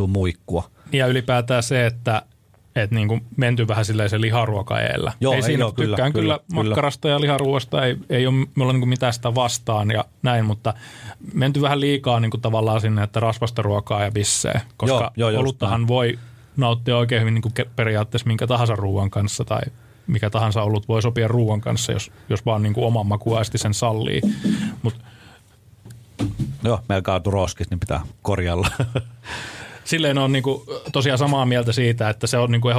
[0.07, 0.71] muikkua.
[0.91, 2.21] Ja ylipäätään se, että
[2.75, 5.13] että niin kuin menty vähän silleen se liharuoka eellä.
[5.19, 8.47] Joo, ei, ei siinä joo, kyllä, tykkään kyllä, kyllä, makkarasta ja liharuoasta, ei, ei ole
[8.55, 10.73] mulla niin mitään sitä vastaan ja näin, mutta
[11.33, 15.41] menty vähän liikaa niin kuin tavallaan sinne, että rasvasta ruokaa ja bissee, koska joo, joo,
[15.41, 15.87] oluttahan näin.
[15.87, 16.19] voi
[16.57, 19.61] nauttia oikein hyvin niin kuin periaatteessa minkä tahansa ruoan kanssa tai
[20.07, 23.73] mikä tahansa olut voi sopia ruoan kanssa, jos, jos vaan niin kuin oman makuaisti sen
[23.73, 24.21] sallii.
[24.81, 24.95] Mut,
[26.63, 28.67] Joo, meillä kaatu roskis, niin pitää korjalla.
[29.93, 32.75] silleen on niin kuin tosiaan samaa mieltä siitä, että se on niin kuin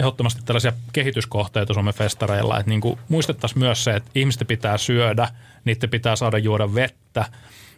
[0.00, 2.58] ehdottomasti tällaisia kehityskohteita Suomen festareilla.
[2.58, 5.28] Että niin muistettaisiin myös se, että ihmisten pitää syödä,
[5.64, 7.24] niiden pitää saada juoda vettä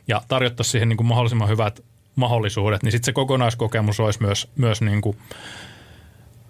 [0.08, 1.80] ja tarjottaisiin siihen niin kuin mahdollisimman hyvät
[2.16, 5.16] mahdollisuudet, niin sitten se kokonaiskokemus olisi myös, myös niin kuin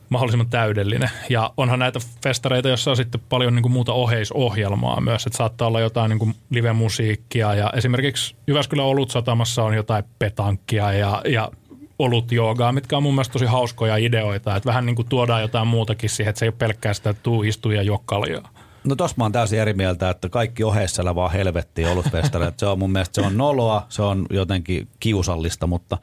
[0.09, 1.11] mahdollisimman täydellinen.
[1.29, 5.69] Ja onhan näitä festareita, joissa on sitten paljon niin kuin muuta oheisohjelmaa myös, että saattaa
[5.69, 11.51] olla jotain niin kuin live-musiikkia ja esimerkiksi Jyväskylän Olutsatamassa on jotain petankkia ja, ja
[11.99, 15.67] olut joogaa, mitkä on mun mielestä tosi hauskoja ideoita, että vähän niin kuin tuodaan jotain
[15.67, 18.43] muutakin siihen, että se ei ole pelkkää sitä, että tuu, istuu ja.
[18.85, 22.61] No tossa mä oon täysin eri mieltä, että kaikki oheissa vaan helvettiin olutfestareita.
[22.61, 25.99] se on mun mielestä se on noloa, se on jotenkin kiusallista, mutta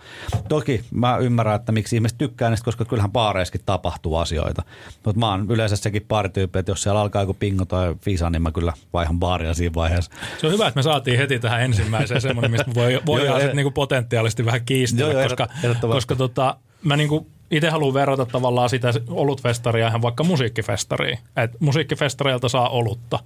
[0.50, 4.64] toki mä ymmärrän, että miksi ihmiset tykkää niistä, koska kyllähän baareissakin tapahtuu asioita.
[5.06, 8.42] Mutta mä oon yleensä sekin baarityyppi, että jos siellä alkaa joku pingo tai fisa, niin
[8.42, 10.12] mä kyllä vaihan baaria siinä vaiheessa.
[10.38, 13.72] Se on hyvä, että me saatiin heti tähän ensimmäiseen semmoinen, mistä voi, voidaan sitten niinku
[13.72, 15.48] potentiaalisesti vähän kiistellä, joo, koska,
[15.82, 21.18] koska tota, mä niinku itse haluan verrata tavallaan sitä olutfestaria ihan vaikka musiikkifestariin.
[21.38, 23.20] Et musiikkifestareilta saa olutta.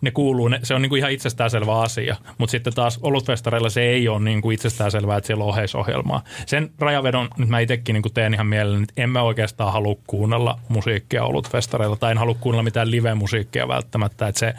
[0.00, 4.08] Ne kuuluu, ne, se on niinku ihan itsestäänselvä asia, mutta sitten taas olutfestareilla se ei
[4.08, 6.24] ole niinku itsestäänselvää, että siellä on oheisohjelmaa.
[6.46, 10.58] Sen rajavedon nyt mä itsekin niinku teen ihan mielelläni, että en mä oikeastaan halua kuunnella
[10.68, 14.28] musiikkia olutfestareilla tai en halua kuunnella mitään live-musiikkia välttämättä.
[14.28, 14.54] Et se,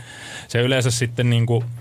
[0.47, 1.63] se yleensä sitten niinku–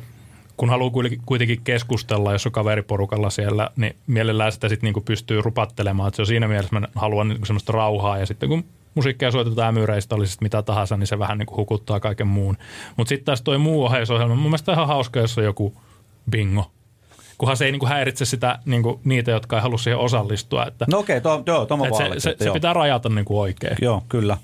[0.60, 0.90] kun haluaa
[1.26, 6.08] kuitenkin keskustella, jos on kaveriporukalla siellä, niin mielellään sitä sitten niinku pystyy rupattelemaan.
[6.08, 9.68] Että se on siinä mielessä, mä haluan niinku semmoista rauhaa ja sitten kun musiikkia soitetaan
[9.68, 12.56] ämyreistä, oli sitten mitä tahansa, niin se vähän niinku hukuttaa kaiken muun.
[12.96, 15.74] Mutta sitten taas toi muu oheisohjelma, mun mielestä ihan hauska, jos on joku
[16.30, 16.70] bingo
[17.38, 20.66] kunhan se ei niin kuin häiritse sitä, niin kuin niitä, jotka ei halua siihen osallistua.
[20.66, 23.76] Että, no okei, okay, joo, tuo se, se, se pitää rajata niin kuin oikein.
[23.80, 24.36] Joo, kyllä.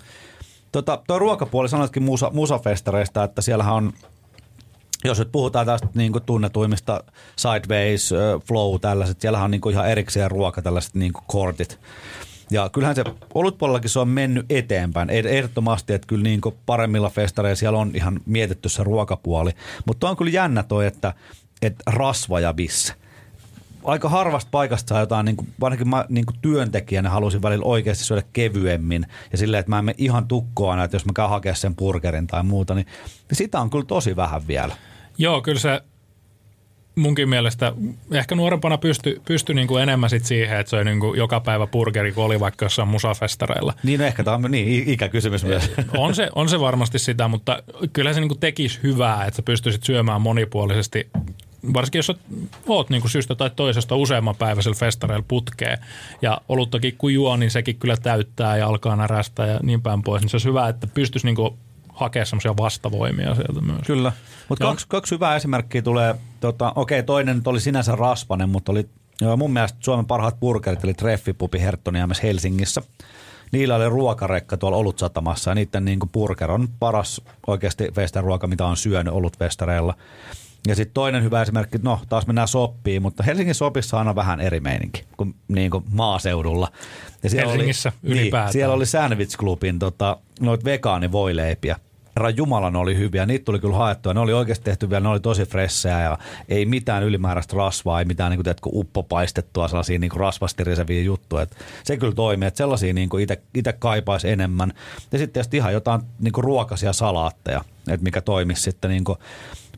[0.73, 3.93] Tota, tuo ruokapuoli sanoitkin musa, musafestareista, että siellähän on
[5.05, 7.05] jos nyt puhutaan tästä niin kuin tunnetuimmista
[7.37, 8.11] Sideways,
[8.49, 11.81] Flow, tällaiset, siellähän on niin kuin ihan erikseen ruoka, tällaiset niin kuin kortit.
[12.51, 13.05] Ja kyllähän se
[13.35, 15.11] olutpuolellakin se on mennyt eteenpäin.
[15.11, 19.51] Ehdottomasti, että kyllä niin paremmilla festareilla siellä on ihan mietitty se ruokapuoli.
[19.87, 21.15] Mutta on kyllä jännä toi, että,
[21.63, 22.95] että rasva ja bisse
[23.87, 28.05] aika harvasta paikasta saa jotain, niin kuin, varsinkin mä niin kuin työntekijänä halusin välillä oikeasti
[28.05, 31.57] syödä kevyemmin ja silleen, että mä en mene ihan tukkoa että jos mä käyn hakemaan
[31.57, 32.87] sen burgerin tai muuta, niin,
[33.29, 34.77] niin sitä on kyllä tosi vähän vielä.
[35.19, 35.81] Joo, kyllä se
[36.97, 37.73] munkin mielestä
[38.13, 41.41] ehkä nuorempana pysty, pysty niin kuin enemmän sit siihen, että se on niin kuin joka
[41.41, 43.75] päivä burgeri, kun oli vaikka jossain musafestareilla.
[43.83, 45.71] Niin, no ehkä tämä on niin, ikäkysymys myös.
[45.97, 49.43] On se, on se varmasti sitä, mutta kyllä se niin kuin tekisi hyvää, että sä
[49.43, 51.11] pystyisit syömään monipuolisesti
[51.75, 52.13] varsinkin jos
[52.67, 55.79] oot niin kuin syystä tai toisesta useamman päiväisellä festareilla putkeen
[56.23, 60.23] ja oluttakin kun juo, niin sekin kyllä täyttää ja alkaa närästä ja niin päin pois,
[60.23, 61.55] niin se olisi hyvä, että pystyisi niin kuin
[61.89, 63.87] hakea semmoisia vastavoimia sieltä myös.
[63.87, 64.13] Kyllä,
[64.49, 68.89] mutta kaksi, kaksi hyvää esimerkkiä tulee, tota, okei toinen nyt oli sinänsä raspanen, mutta oli
[69.21, 72.83] joo, mun mielestä Suomen parhaat burgerit eli Treffipupi Herttoniemessä Helsingissä.
[73.53, 78.77] Niillä oli ruokarekka tuolla Olutsatamassa ja niiden niin burger on paras oikeasti festaruoka, mitä on
[78.77, 79.95] syönyt Olutfestareilla.
[80.67, 84.61] Ja sitten toinen hyvä esimerkki, no taas mennään soppiin, mutta Helsingin sopissa on vähän eri
[84.61, 86.73] meininki kuin, niin kuin maaseudulla.
[87.23, 88.47] Ja siellä Helsingissä oli, ylipäätään.
[88.47, 91.77] Niin, siellä oli Sandwich Clubin tota, noit vegaanivoileipiä.
[92.17, 93.27] Herra Jumala, ne oli hyviä.
[93.27, 94.15] Niitä tuli kyllä haettua.
[94.15, 98.05] Ne oli oikeasti tehty vielä, ne oli tosi fressejä ja ei mitään ylimääräistä rasvaa, ei
[98.05, 101.43] mitään niin kuin, teetkö, uppopaistettua sellaisia niin rasvastiriseviä juttuja.
[101.43, 103.09] Et se kyllä toimii, että sellaisia niin
[103.55, 104.73] itse kaipaisi enemmän.
[105.13, 109.19] Ja sitten tietysti ihan jotain niin kuin ruokaisia salaatteja, että mikä toimisi sitten niin kuin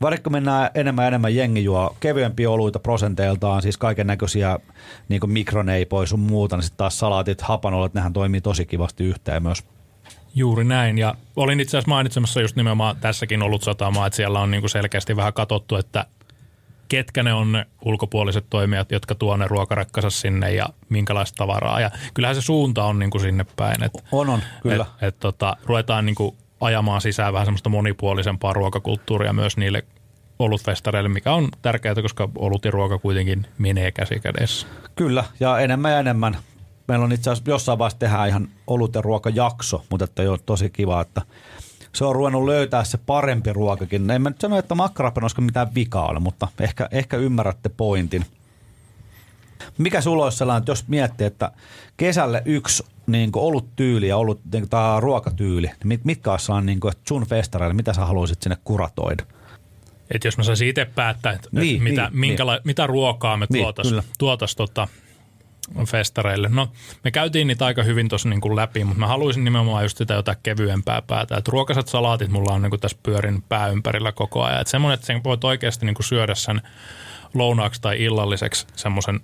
[0.01, 4.59] vaikka mennään enemmän ja enemmän jengi juo kevyempiä oluita prosenteiltaan, siis kaiken näköisiä
[5.09, 9.63] niin mikroneipoja sun muuta, niin sitten taas salaatit, hapanolot, nehän toimii tosi kivasti yhteen myös.
[10.35, 14.51] Juuri näin, ja olin itse asiassa mainitsemassa just nimenomaan tässäkin ollut satamaa, että siellä on
[14.51, 16.05] niin kuin selkeästi vähän katsottu, että
[16.87, 21.81] ketkä ne on ne ulkopuoliset toimijat, jotka tuo ne ruokarekkansa sinne ja minkälaista tavaraa.
[21.81, 23.83] Ja kyllähän se suunta on niin kuin sinne päin.
[23.83, 24.85] Että, on, on, kyllä.
[25.01, 29.83] Et, et, tota, ruvetaan niin kuin ajamaan sisään vähän semmoista monipuolisempaa ruokakulttuuria myös niille
[30.39, 34.67] olutfestareille, mikä on tärkeää, koska olut ja ruoka kuitenkin menee käsi kädessä.
[34.95, 36.37] Kyllä, ja enemmän ja enemmän.
[36.89, 40.69] Meillä on itse asiassa jossain vaiheessa tehdään ihan olut ja ruokajakso, mutta että jo tosi
[40.69, 41.21] kiva, että
[41.93, 44.11] se on ruvennut löytää se parempi ruokakin.
[44.11, 48.25] En mä nyt sano, että makkarapen olisiko mitään vikaa ole, mutta ehkä, ehkä ymmärrätte pointin.
[49.77, 51.51] Mikä sulla olisi sellainen, että jos miettii, että
[51.97, 56.79] kesälle yksi niin ollut tyyli ja ollut niin tämä ruokatyyli, niin mitkä olisi sellainen, niin
[56.79, 59.23] kuin, että sun festareille, mitä sä haluaisit sinne kuratoida?
[60.11, 62.61] Että jos mä saisin itse päättää, että niin, mitä, niin, minkäla- niin.
[62.65, 64.87] mitä ruokaa me niin, tuotas, tuotas tota,
[65.87, 66.49] festareille.
[66.51, 66.71] No,
[67.03, 70.37] me käytiin niitä aika hyvin tuossa niin läpi, mutta mä haluaisin nimenomaan just sitä jotain
[70.43, 71.37] kevyempää päätä.
[71.37, 74.61] Että ruokasat salaatit mulla on niin kuin tässä pyörin pää ympärillä koko ajan.
[74.61, 76.61] Että semmoinen, että sen voit oikeasti niin kuin syödä sen
[77.33, 79.19] lounaaksi tai illalliseksi semmoisen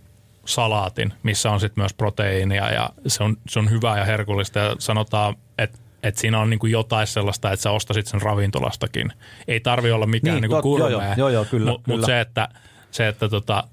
[0.45, 4.75] salaatin, missä on sitten myös proteiinia ja se on, se on hyvää ja herkullista ja
[4.79, 9.13] sanotaan, että että siinä on niinku jotain sellaista, että sä ostasit sen ravintolastakin.
[9.47, 12.49] Ei tarvi olla mikään niin, niinku kurmea, joo, joo, joo, kyllä, mutta mut se, että,
[12.91, 13.63] se, että tota,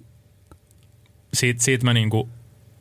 [1.34, 2.28] siitä, siitä mä niinku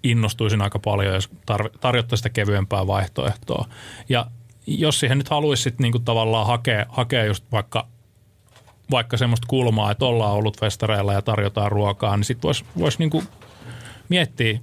[0.04, 3.66] innostuisin aika paljon, jos tar- tarjottaisiin sitä kevyempää vaihtoehtoa.
[4.10, 4.26] Ja
[4.68, 7.88] jos siihen nyt haluaisit niinku tavallaan hakea, hakea just vaikka
[8.92, 13.24] vaikka semmoista kulmaa, että ollaan ollut festareilla ja tarjotaan ruokaa, niin sitten voisi vois niinku
[14.10, 14.60] miettiä,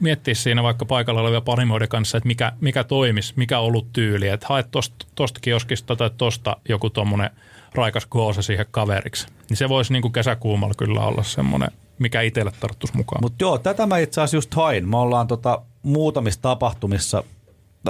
[0.00, 4.28] miettiä siinä vaikka paikalla olevia panimoiden kanssa, että mikä, mikä toimisi, mikä ollut tyyli.
[4.28, 7.30] Että haet tosta, tosta kioskista tai tosta joku tuommoinen
[7.74, 9.26] raikas koosa siihen kaveriksi.
[9.48, 11.70] Niin se voisi niin kuin kesäkuumalla kyllä olla semmoinen,
[12.00, 13.22] mikä itselle tarttuisi mukaan.
[13.22, 14.88] Mutta joo, tätä mä itse asiassa just hain.
[14.88, 17.24] Me ollaan tota, muutamissa tapahtumissa–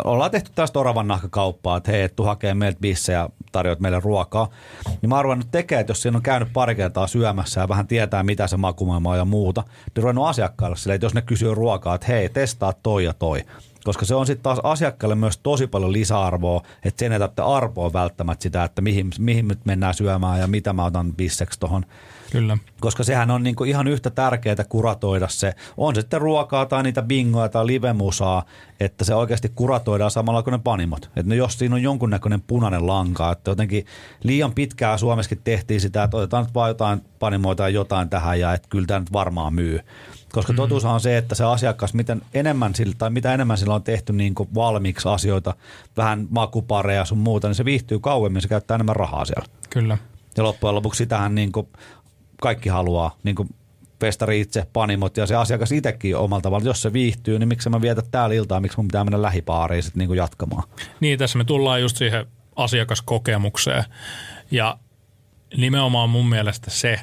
[0.05, 4.49] ollaan tehty tästä oravan nahkakauppaa, että hei, tuu hakee meiltä bissejä ja tarjoat meille ruokaa.
[5.03, 8.23] Niin mä nyt tekee, että jos siinä on käynyt pari kertaa syömässä ja vähän tietää,
[8.23, 11.95] mitä se makumaailma on ja muuta, niin ruvennut asiakkaille sille, että jos ne kysyy ruokaa,
[11.95, 13.45] että hei, testaa toi ja toi.
[13.85, 17.93] koska se on sitten taas asiakkaalle myös tosi paljon lisäarvoa, että sen ei tarvitse arvoa
[17.93, 21.87] välttämättä sitä, että mihin, mihin nyt mennään syömään ja mitä mä otan bisseksi tuohon.
[22.33, 22.59] Kyllä.
[22.81, 27.03] Koska sehän on niinku ihan yhtä tärkeää kuratoida se, on se sitten ruokaa tai niitä
[27.03, 28.45] bingoja tai livemusaa,
[28.81, 31.05] että se oikeasti kuratoidaan samalla kuin ne panimot.
[31.05, 33.87] Että no jos siinä on jonkunnäköinen punainen lanka, että jotenkin
[34.23, 38.55] liian pitkään Suomessakin tehtiin sitä, että otetaan nyt vaan jotain panimoita ja jotain tähän ja
[38.55, 39.81] että kyllä tämä nyt varmaan myy.
[40.33, 40.63] Koska mm-hmm.
[40.63, 44.13] totuus on se, että se asiakas, miten enemmän sillä, tai mitä enemmän sillä on tehty
[44.13, 45.55] niin kuin valmiiksi asioita,
[45.97, 49.47] vähän makupareja sun muuta, niin se viihtyy kauemmin, se käyttää enemmän rahaa siellä.
[49.71, 49.99] Kyllä.
[50.37, 51.69] Ja loppujen lopuksi sitähän niin kuin
[52.41, 53.49] kaikki haluaa, niin kuin
[54.01, 56.67] festari itse, panimot ja se asiakas itsekin omalla tavalla.
[56.67, 60.09] Jos se viihtyy, niin miksi mä vietän täällä iltaa, miksi mun pitää mennä lähipaariin sitten
[60.09, 60.63] niin jatkamaan.
[61.01, 62.27] Niin, tässä me tullaan just siihen
[62.57, 63.85] asiakaskokemukseen.
[64.51, 64.79] Ja
[65.57, 67.01] nimenomaan mun mielestä se,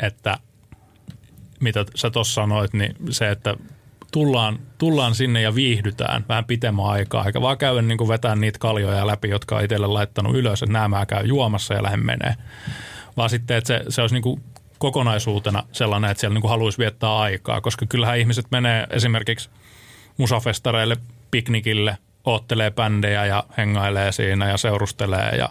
[0.00, 0.38] että
[1.60, 3.54] mitä sä tuossa sanoit, niin se, että
[4.12, 9.06] tullaan, tullaan sinne ja viihdytään vähän pitemmän aikaa, eikä vaan käydä niin vetää niitä kaljoja
[9.06, 12.34] läpi, jotka on itselle laittanut ylös, että nämä käy juomassa ja lähden menee.
[13.16, 14.42] Vaan sitten, että se, se olisi niin kuin
[14.80, 19.50] kokonaisuutena sellainen, että siellä niin kuin haluaisi viettää aikaa, koska kyllähän ihmiset menee esimerkiksi
[20.16, 20.96] musafestareille,
[21.30, 25.48] piknikille, oottelee bändejä ja hengailee siinä ja seurustelee ja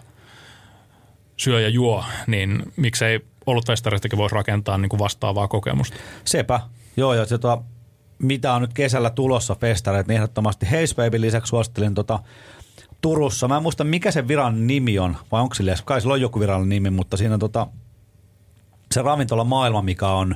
[1.36, 5.96] syö ja juo, niin miksei olutfestaristakin voisi rakentaa niin kuin vastaavaa kokemusta.
[6.24, 6.60] Sepä.
[6.96, 7.62] Joo, ja tota,
[8.18, 12.18] mitä on nyt kesällä tulossa festareet, niin ehdottomasti Haze lisäksi suosittelin tota
[13.00, 13.48] Turussa.
[13.48, 16.40] Mä en muista, mikä se viran nimi on, vai onko sillä, kai sillä on joku
[16.40, 17.66] virallinen nimi, mutta siinä tota,
[18.94, 20.34] se ravintola maailma, mikä on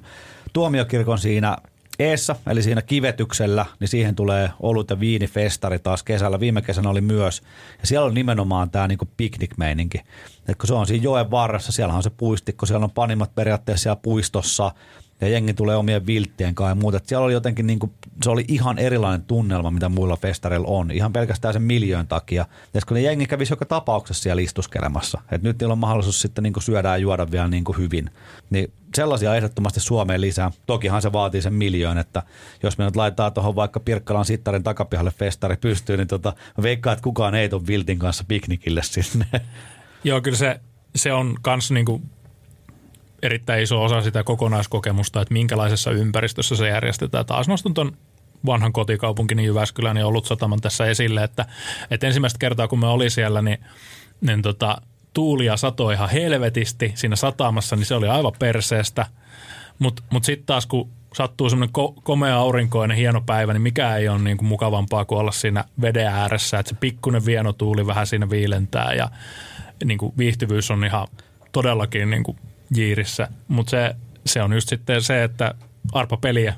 [0.53, 1.57] tuomiokirkon siinä
[1.99, 6.40] eessä, eli siinä kivetyksellä, niin siihen tulee olut ja viinifestari taas kesällä.
[6.40, 7.43] Viime kesänä oli myös.
[7.81, 9.99] Ja siellä on nimenomaan tämä niinku piknikmeininki.
[10.49, 13.83] Et kun se on siinä joen varressa, siellä on se puistikko, siellä on panimat periaatteessa
[13.83, 14.73] siellä puistossa–
[15.20, 16.96] ja jengi tulee omien vilttien kanssa ja muuta.
[16.96, 20.90] Et siellä oli jotenkin, niin kuin, se oli ihan erilainen tunnelma, mitä muilla festareilla on,
[20.90, 22.46] ihan pelkästään sen miljoon takia.
[22.74, 26.42] Ja kun ne jengi kävisi joka tapauksessa siellä istuskelemassa, että nyt niillä on mahdollisuus sitten
[26.42, 28.11] niin kuin syödä ja juoda vielä niin hyvin,
[28.50, 30.50] niin sellaisia ehdottomasti Suomeen lisää.
[30.66, 32.22] Tokihan se vaatii sen miljoon, että
[32.62, 37.03] jos me nyt laitetaan tuohon vaikka Pirkkalan sittarin takapihalle festari pystyyn, niin tota, veikkaan, että
[37.03, 39.27] kukaan ei tule viltin kanssa piknikille sinne.
[40.05, 40.61] Joo, kyllä se,
[40.94, 42.03] se on kans niinku
[43.25, 47.27] erittäin iso osa sitä kokonaiskokemusta, että minkälaisessa ympäristössä se järjestetään.
[47.27, 47.93] Taas nostan tuon
[48.47, 51.47] vanhan kotikaupunkini Jyväskylän ja ollut sataman tässä esille, että,
[51.91, 53.59] että ensimmäistä kertaa kun me oli siellä, niin,
[54.21, 54.77] niin tota,
[55.15, 59.07] tuulia satoi ihan helvetisti siinä satamassa, niin se oli aivan perseestä.
[59.79, 63.97] Mutta mut, mut sitten taas kun sattuu semmoinen ko- komea aurinkoinen hieno päivä, niin mikä
[63.97, 68.07] ei ole niin kuin mukavampaa kuin olla siinä veden ääressä, että se pikkuinen vienotuuli vähän
[68.07, 69.09] siinä viilentää ja
[69.85, 71.09] niin kuin viihtyvyys on ihan
[71.53, 72.39] todellakin niin kuin
[72.77, 75.55] jiirissä, mutta se, se on just sitten se, että
[75.93, 76.55] arpa peliä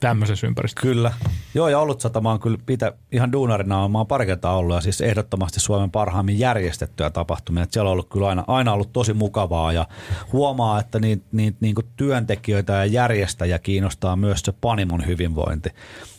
[0.00, 0.82] tämmöisessä ympäristössä.
[0.88, 1.12] Kyllä.
[1.54, 4.80] Joo, ja ollut satama on kyllä pitä, ihan duunarina, mä oon pari kertaa ollut ja
[4.80, 7.62] siis ehdottomasti Suomen parhaimmin järjestettyä tapahtumia.
[7.62, 9.86] Että siellä on ollut kyllä aina, aina ollut tosi mukavaa ja
[10.32, 15.70] huomaa, että niitä niit, niin työntekijöitä ja järjestäjä kiinnostaa myös se panimon hyvinvointi.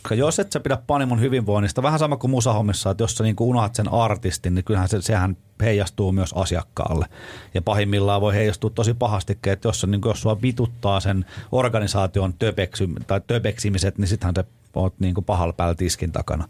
[0.02, 3.36] Koska jos et sä pidä panimon hyvinvoinnista, vähän sama kuin musahommissa, että jos sä niin
[3.40, 7.06] unohat sen artistin, niin kyllähän se, sehän heijastuu myös asiakkaalle.
[7.54, 12.88] Ja pahimmillaan voi heijastua tosi pahasti, että jos, niin jos sua vituttaa sen organisaation töpeksy,
[13.06, 14.44] tai töpeksimiset, niin sittenhän se
[14.80, 16.48] oot niin kuin pahalla päällä tiskin takana.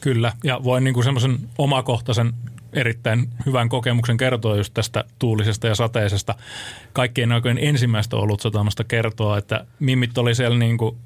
[0.00, 2.32] Kyllä, ja voin niin kuin semmoisen omakohtaisen
[2.72, 6.34] erittäin hyvän kokemuksen kertoa just tästä tuulisesta ja sateisesta.
[6.92, 10.96] Kaikkien aikojen ensimmäistä ollut satamasta kertoa, että mimmit oli siellä niin kuin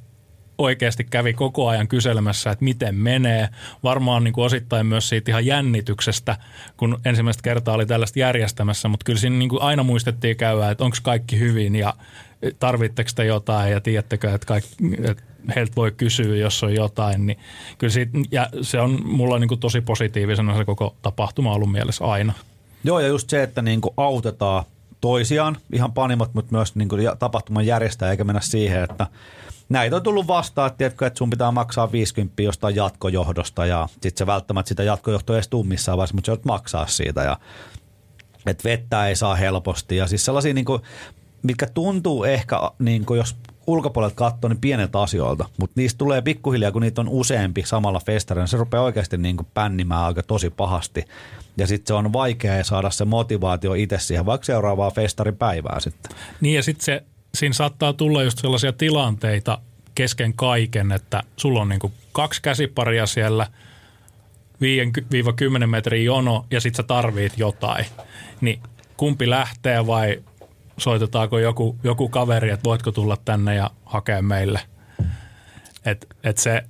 [0.58, 3.48] oikeasti kävi koko ajan kyselemässä, että miten menee.
[3.82, 6.36] Varmaan niin kuin osittain myös siitä ihan jännityksestä,
[6.76, 10.84] kun ensimmäistä kertaa oli tällaista järjestämässä, mutta kyllä siinä niin kuin aina muistettiin käydä, että
[10.84, 11.94] onko kaikki hyvin ja
[12.58, 15.22] tarvitteko te jotain ja tiedättekö, että, kaikki, että
[15.56, 17.26] heiltä voi kysyä, jos on jotain.
[17.26, 17.38] Niin
[17.78, 22.04] kyllä siitä, ja se on mulla niin kuin tosi positiivisena se koko tapahtuma ollut mielessä
[22.04, 22.32] aina.
[22.84, 24.64] Joo, ja just se, että niin kuin autetaan
[25.00, 29.06] toisiaan, ihan panimot, mutta myös niin kuin tapahtuman järjestää, eikä mennä siihen, että–
[29.68, 34.16] näitä on tullut vastaan, että, tiedätkö, että sun pitää maksaa 50 jostain jatkojohdosta ja sitten
[34.16, 37.36] se välttämättä sitä jatkojohtoa edes tuu missään vaiheessa, mutta sä maksaa siitä ja
[38.46, 40.82] että vettä ei saa helposti ja siis sellaisia niin kuin,
[41.46, 46.72] mitkä tuntuu ehkä, niin kuin jos ulkopuolelta katsoo, niin pieneltä asioilta, mutta niistä tulee pikkuhiljaa,
[46.72, 50.50] kun niitä on useampi samalla festarilla, niin se rupeaa oikeasti niin kuin pännimään aika tosi
[50.50, 51.04] pahasti.
[51.56, 56.16] Ja sitten se on vaikea saada se motivaatio itse siihen, vaikka seuraavaa festaripäivää sitten.
[56.40, 57.02] Niin ja sitten se
[57.34, 59.58] siinä saattaa tulla just sellaisia tilanteita
[59.94, 63.46] kesken kaiken, että sulla on niin kaksi käsiparia siellä,
[65.62, 67.86] 5-10 metrin jono ja sitten sä tarvit jotain.
[68.40, 68.60] Niin
[68.96, 70.22] kumpi lähtee vai
[70.78, 74.60] soitetaanko joku, joku kaveri, että voitko tulla tänne ja hakea meille.
[75.84, 76.62] Et, et se,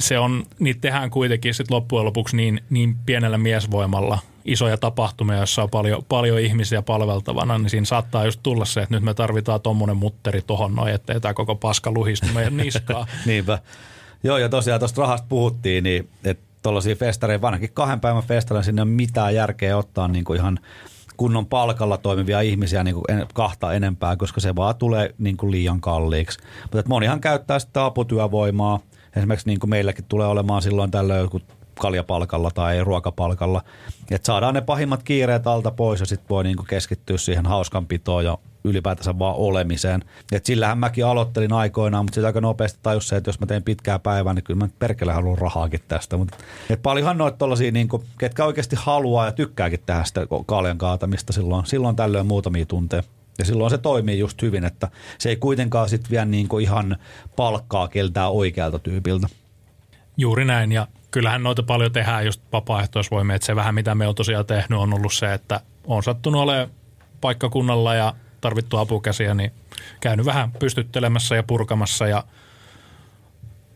[0.00, 5.62] se on, niitä tehdään kuitenkin sit loppujen lopuksi niin, niin pienellä miesvoimalla isoja tapahtumia, joissa
[5.62, 9.60] on paljon, paljon ihmisiä palveltavana, niin siinä saattaa just tulla se, että nyt me tarvitaan
[9.60, 13.06] tuommoinen mutteri tohon noin, ettei tämä koko paska luhistu meidän niskaa.
[13.26, 13.58] Niinpä.
[14.22, 18.82] Joo, ja tosiaan tuosta rahasta puhuttiin, niin että tuollaisia festareja, vanhankin kahden päivän festareja, sinne
[18.82, 20.58] ole mitään järkeä ottaa niin kuin ihan
[21.20, 25.50] kunnon palkalla toimivia ihmisiä niin kuin en, kahta enempää, koska se vaan tulee niin kuin
[25.50, 26.38] liian kalliiksi.
[26.62, 28.80] Mutta monihan käyttää sitten aputyövoimaa.
[29.16, 31.40] Esimerkiksi niin kuin meilläkin tulee olemaan silloin tällöin joku
[31.80, 33.62] kaljapalkalla tai ruokapalkalla.
[34.10, 38.38] Että saadaan ne pahimmat kiireet alta pois ja sitten voi niinku keskittyä siihen hauskanpitoon ja
[38.64, 40.04] ylipäätänsä vaan olemiseen.
[40.32, 43.62] Et sillähän mäkin aloittelin aikoinaan, mutta sitten aika nopeasti tajus se, että jos mä teen
[43.62, 46.16] pitkää päivää, niin kyllä mä perkele haluan rahaakin tästä.
[46.16, 46.36] Mutta
[46.70, 51.32] et paljonhan noita tollasia, niin kuin, ketkä oikeasti haluaa ja tykkääkin tehdä sitä kaljan kaatamista
[51.32, 53.02] silloin, silloin tällöin muutamia tunteja.
[53.38, 56.96] Ja silloin se toimii just hyvin, että se ei kuitenkaan sitten vielä niin kuin ihan
[57.36, 59.28] palkkaa keltää oikealta tyypiltä.
[60.16, 64.14] Juuri näin, ja kyllähän noita paljon tehdään just vapaaehtoisvoimia, että se vähän mitä me on
[64.14, 66.70] tosiaan tehnyt on ollut se, että on sattunut olemaan
[67.20, 69.52] paikkakunnalla ja tarvittu apukäsiä, niin
[70.00, 72.24] käynyt vähän pystyttelemässä ja purkamassa ja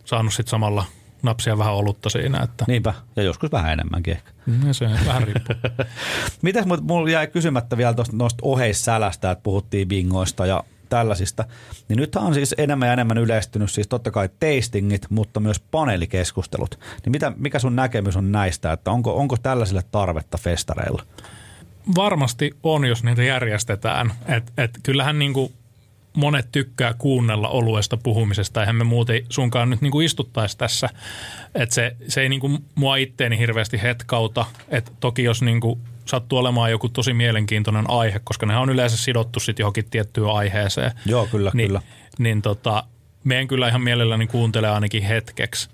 [0.04, 0.84] saanut sitten samalla
[1.22, 2.42] napsia vähän olutta siinä.
[2.42, 2.64] Että.
[2.68, 4.30] Niinpä, ja joskus vähän enemmänkin ehkä.
[4.46, 5.56] Mm, se vähän riippuu.
[6.42, 10.64] Mitäs mulla jäi kysymättä vielä tuosta noista oheissälästä, että puhuttiin bingoista ja
[10.94, 11.44] tällaisista.
[11.88, 16.78] Niin nythän on siis enemmän ja enemmän yleistynyt siis totta kai tastingit, mutta myös paneelikeskustelut.
[17.04, 21.02] Niin mitä, mikä sun näkemys on näistä, että onko, onko tällaisille tarvetta festareilla?
[21.94, 24.12] Varmasti on, jos niitä järjestetään.
[24.28, 25.52] Et, et kyllähän niinku
[26.16, 28.60] monet tykkää kuunnella oluesta puhumisesta.
[28.60, 30.88] Eihän me muuten sunkaan nyt niinku istuttaisi tässä.
[31.54, 34.44] Et se, se ei niinku mua itteeni hirveästi hetkauta.
[34.68, 39.40] Et toki jos niinku sattuu olemaan joku tosi mielenkiintoinen aihe, koska ne on yleensä sidottu
[39.40, 40.92] sitten johonkin tiettyyn aiheeseen.
[41.06, 41.82] Joo, kyllä, niin, kyllä.
[42.18, 42.84] Niin tota,
[43.24, 45.68] meidän kyllä ihan mielelläni kuuntelee ainakin hetkeksi.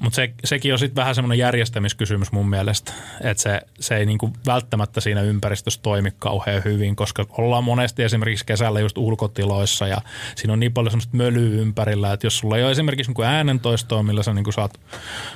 [0.00, 4.32] Mutta se, sekin on sitten vähän semmoinen järjestämiskysymys mun mielestä, että se, se ei niinku
[4.46, 10.00] välttämättä siinä ympäristössä toimi kauhean hyvin, koska ollaan monesti esimerkiksi kesällä just ulkotiloissa ja
[10.36, 14.02] siinä on niin paljon semmoista mölyä ympärillä, että jos sulla ei ole esimerkiksi niinku äänentoistoa,
[14.02, 14.80] millä sä niinku saat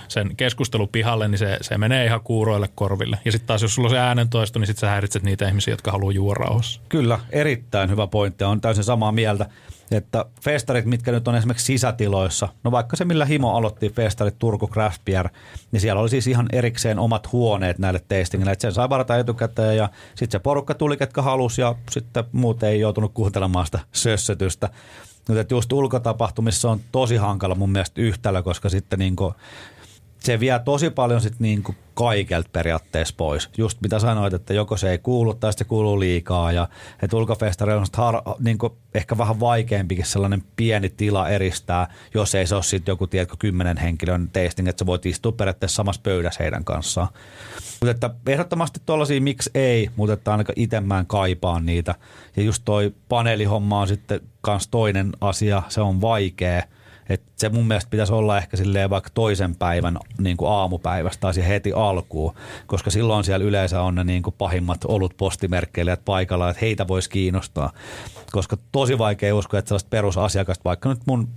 [0.09, 3.19] sen keskustelun pihalle, niin se, se menee ihan kuuroille korville.
[3.25, 5.93] Ja sitten taas jos sulla on se äänentoisto, niin sitten sä häiritset niitä ihmisiä, jotka
[5.93, 6.81] haluaa juoda rauhassa.
[6.89, 8.45] Kyllä, erittäin hyvä pointti.
[8.45, 9.47] On täysin samaa mieltä
[9.97, 14.69] että festarit, mitkä nyt on esimerkiksi sisätiloissa, no vaikka se millä Himo aloitti festarit Turku
[14.69, 15.29] Craft Beer,
[15.73, 19.77] niin siellä oli siis ihan erikseen omat huoneet näille tastingille, että sen sai varata etukäteen
[19.77, 24.69] ja sitten se porukka tuli, ketkä halusi ja sitten muut ei joutunut kuuntelemaan sitä sössötystä.
[25.29, 29.35] Mutta just ulkotapahtumissa on tosi hankala mun mielestä yhtälö, koska sitten niinku
[30.19, 33.51] se vie tosi paljon sit niinku kaikelta periaatteessa pois.
[33.57, 36.53] Just mitä sanoit, että joko se ei kuulu tai se kuuluu liikaa.
[36.53, 36.69] Ja
[37.03, 42.55] että ulkofestari on har, niinku ehkä vähän vaikeampikin sellainen pieni tila eristää, jos ei se
[42.55, 46.65] ole sitten joku tiedätkö, kymmenen henkilön tasting, että sä voit istua periaatteessa samassa pöydässä heidän
[46.65, 47.09] kanssaan.
[47.81, 51.95] Mutta että ehdottomasti tuollaisia miksi ei, mutta että ainakaan itse mä en kaipaa niitä.
[52.37, 56.63] Ja just toi paneelihomma on sitten kans toinen asia, se on vaikea–
[57.09, 61.49] et se mun mielestä pitäisi olla ehkä silleen vaikka toisen päivän niin kuin aamupäivästä tai
[61.49, 62.35] heti alkuun,
[62.67, 67.11] koska silloin siellä yleensä on ne niin kuin pahimmat olut postimerkkeilijät paikalla, että heitä voisi
[67.11, 67.73] kiinnostaa.
[68.33, 71.29] Koska tosi vaikea uskoa, että sellaista perusasiakasta, vaikka nyt mun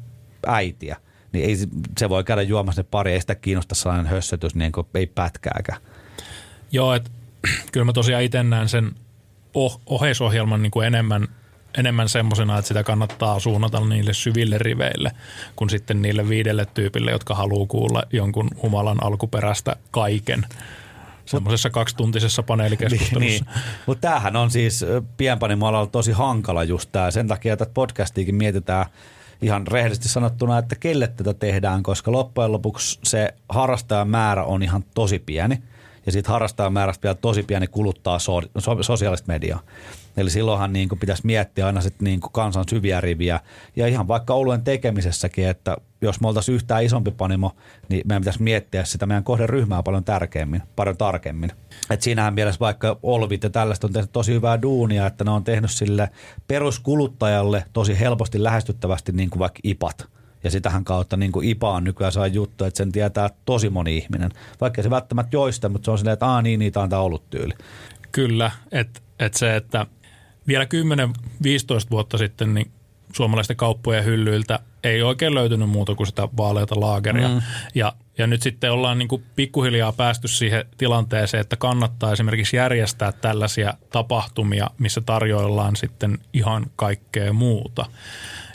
[0.48, 0.98] äitiä,
[1.32, 1.56] niin ei,
[1.98, 5.82] se voi käydä juomassa ne pari, ei sitä kiinnosta sellainen hössötys, niin kuin ei pätkääkään.
[6.72, 7.12] Joo, että
[7.72, 8.92] kyllä mä tosiaan itse näen sen
[9.54, 11.28] oh, oheisohjelman niin kuin enemmän–
[11.78, 15.12] enemmän semmoisena, että sitä kannattaa suunnata niille syville riveille,
[15.56, 20.46] kuin sitten niille viidelle tyypille, jotka haluaa kuulla jonkun humalan alkuperäistä kaiken
[21.26, 23.20] semmoisessa kaksituntisessa paneelikeskustelussa.
[23.20, 23.64] niin, niin.
[23.86, 24.86] Mutta tämähän on siis
[25.18, 27.12] pienpanimoalalla tosi hankala just tämä.
[27.12, 28.86] Sen takia, että podcastiikin mietitään
[29.42, 34.84] ihan rehellisesti sanottuna, että kelle tätä tehdään, koska loppujen lopuksi se harrastajan määrä on ihan
[34.94, 35.64] tosi pieni.
[36.06, 39.60] Ja siitä harrastajan määrästä vielä tosi pieni kuluttaa so, so, sosiaalista mediaa.
[40.18, 43.40] Eli silloinhan niin kuin pitäisi miettiä aina sit niin kuin kansan syviä riviä.
[43.76, 47.56] Ja ihan vaikka oluen tekemisessäkin, että jos me oltaisiin yhtään isompi panimo,
[47.90, 51.52] niin meidän pitäisi miettiä sitä meidän kohderyhmää paljon tärkeämmin, paljon tarkemmin.
[51.90, 55.44] Et siinähän mielessä vaikka Olvit ja tällaista on tehnyt tosi hyvää duunia, että ne on
[55.44, 56.10] tehnyt sille
[56.48, 60.08] peruskuluttajalle tosi helposti lähestyttävästi niin kuin vaikka IPAT.
[60.44, 63.98] Ja sitähän kautta niin kuin IPA on nykyään saa juttu, että sen tietää tosi moni
[63.98, 64.32] ihminen.
[64.62, 67.30] Vaikka se välttämättä joista, mutta se on silleen, että aah niin, niitä on tämä ollut
[67.30, 67.54] tyyli.
[68.12, 69.86] Kyllä, että et se, että
[70.48, 70.68] vielä 10-15
[71.92, 72.72] vuotta sitten niin
[73.14, 77.28] suomalaisten kauppojen hyllyiltä ei oikein löytynyt muuta kuin sitä vaaleita laageria.
[77.28, 77.42] Mm.
[77.76, 83.12] Ja, ja nyt sitten ollaan niin kuin pikkuhiljaa päästy siihen tilanteeseen, että kannattaa esimerkiksi järjestää
[83.12, 87.86] tällaisia tapahtumia, missä tarjoillaan sitten ihan kaikkea muuta.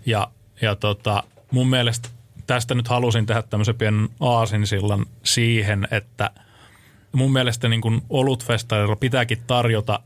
[0.07, 0.29] Ja,
[0.63, 2.09] ja tota, mun mielestä
[2.47, 6.31] tästä nyt halusin tehdä tämmöisen pienen aasinsillan siihen, että
[7.13, 10.01] mun mielestä niin kuin olutfestareilla pitääkin tarjota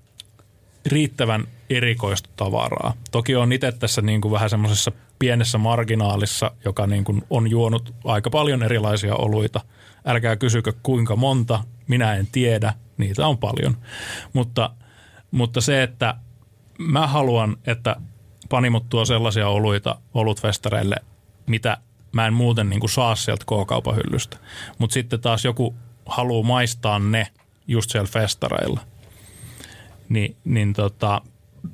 [0.86, 2.94] riittävän erikoista tavaraa.
[3.10, 7.94] Toki on itse tässä niin kuin vähän semmoisessa pienessä marginaalissa, joka niin kuin on juonut
[8.04, 9.60] aika paljon erilaisia oluita.
[10.04, 13.76] Älkää kysykö kuinka monta, minä en tiedä, niitä on paljon.
[14.32, 14.70] Mutta,
[15.30, 16.14] mutta se, että
[16.78, 17.96] mä haluan, että
[18.48, 20.96] panimot tuo sellaisia oluita olutfestareille,
[21.46, 21.78] mitä
[22.12, 24.36] mä en muuten niin kuin saa sieltä K-kaupan hyllystä.
[24.78, 25.74] Mutta sitten taas joku
[26.06, 27.26] haluaa maistaa ne
[27.66, 28.80] just siellä festareilla.
[30.08, 31.20] Ni, niin tota,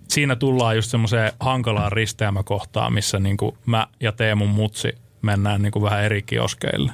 [0.08, 5.72] siinä tullaan just semmoiseen hankalaan risteämäkohtaan, missä niin kuin mä ja Teemun mutsi mennään niin
[5.72, 6.92] kuin vähän eri kioskeille.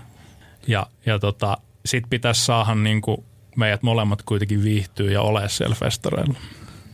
[0.67, 3.25] Ja, ja tota, sit pitäisi saada niin kuin
[3.57, 6.35] meidät molemmat kuitenkin viihtyä ja ole siellä festareilla.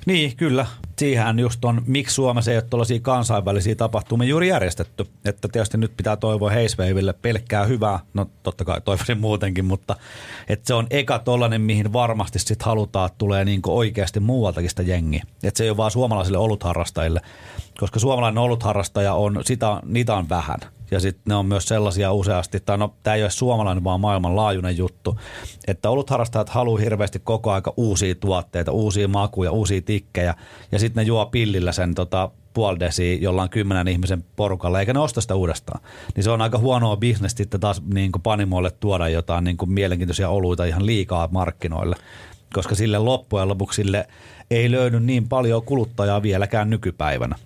[0.07, 0.66] Niin, kyllä.
[1.03, 5.07] Siihen just on, miksi Suomessa ei ole tuollaisia kansainvälisiä tapahtumia juuri järjestetty.
[5.25, 9.97] Että tietysti nyt pitää toivoa Heisveiville pelkkää hyvää, no totta kai toivoisin muutenkin, mutta
[10.49, 14.83] että se on eka tollainen, mihin varmasti sitten halutaan, että tulee niin oikeasti muualtakin sitä
[14.83, 15.25] jengiä.
[15.43, 17.21] Että se ei ole vaan suomalaisille olutharrastajille,
[17.79, 20.59] koska suomalainen olutharrastaja on, sitä, niitä on vähän–
[20.93, 24.76] ja sitten ne on myös sellaisia useasti, tai no tämä ei ole suomalainen, vaan maailmanlaajuinen
[24.76, 25.18] juttu,
[25.66, 30.34] että olutharrastajat haluaa hirveästi koko aika uusia tuotteita, uusia makuja, uusia tikkejä,
[30.72, 35.01] ja sitten ne juo pillillä sen tota, puoli desiä jollain kymmenen ihmisen porukalla, eikä ne
[35.01, 35.80] osta sitä uudestaan.
[36.16, 39.72] Niin se on aika huonoa bisnestä sitten taas niin kuin panimoille tuoda jotain niin kuin
[39.72, 41.97] mielenkiintoisia oluita ihan liikaa markkinoille,
[42.53, 44.09] koska sille loppujen lopuksi sille
[44.51, 47.36] ei löydy niin paljon kuluttajaa vieläkään nykypäivänä.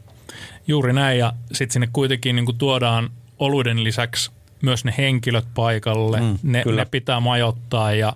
[0.67, 4.31] Juuri näin, ja sitten sinne kuitenkin niin kuin tuodaan oluiden lisäksi
[4.63, 6.21] myös ne henkilöt paikalle.
[6.21, 8.13] Mm, ne, ne pitää majoittaa ja,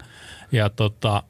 [0.52, 1.22] ja tota,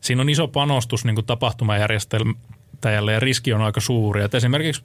[0.00, 4.22] siinä on iso panostus niin tapahtumajärjestäjälle ja riski on aika suuri.
[4.22, 4.82] Et esimerkiksi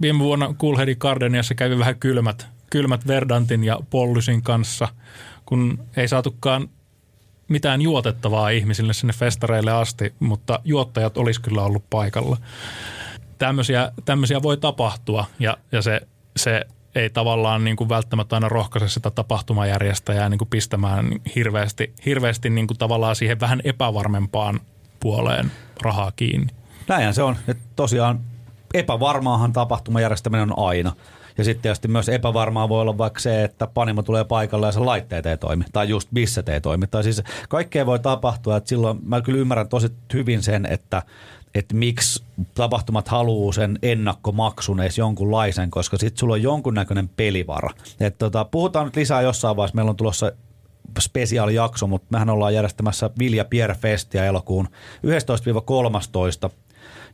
[0.00, 4.88] viime vuonna Coolheadin Gardeniassa kävi vähän kylmät, kylmät Verdantin ja Pollysin kanssa,
[5.46, 6.68] kun ei saatukaan
[7.48, 12.36] mitään juotettavaa ihmisille sinne festareille asti, mutta juottajat olisi kyllä ollut paikalla.
[13.38, 16.00] Tämmöisiä, tämmöisiä voi tapahtua ja, ja se,
[16.36, 22.50] se ei tavallaan niin kuin välttämättä aina rohkaise sitä tapahtumajärjestäjää niin kuin pistämään hirveästi, hirveästi
[22.50, 24.60] niin kuin tavallaan siihen vähän epävarmempaan
[25.00, 26.52] puoleen rahaa kiinni.
[26.88, 27.36] Näinhän se on.
[27.48, 28.20] Että tosiaan
[28.74, 30.92] epävarmaahan tapahtumajärjestäminen on aina.
[31.38, 34.80] Ja sitten tietysti myös epävarmaa voi olla vaikka se, että panimo tulee paikalle ja se
[34.80, 35.64] laitteet ei toimi.
[35.72, 36.86] Tai just bisset ei toimi.
[36.86, 38.56] Tai siis kaikkea voi tapahtua.
[38.56, 41.02] Että silloin mä kyllä ymmärrän tosi hyvin sen, että
[41.54, 42.24] että miksi
[42.54, 47.70] tapahtumat haluaa sen ennakkomaksun edes jonkunlaisen, koska sitten sulla on jonkunnäköinen pelivara.
[48.00, 50.32] Et tota, puhutaan nyt lisää jossain vaiheessa, meillä on tulossa
[51.00, 54.68] spesiaalijakso, mutta mehän ollaan järjestämässä Vilja Pierre Festia elokuun
[56.46, 56.50] 11-13.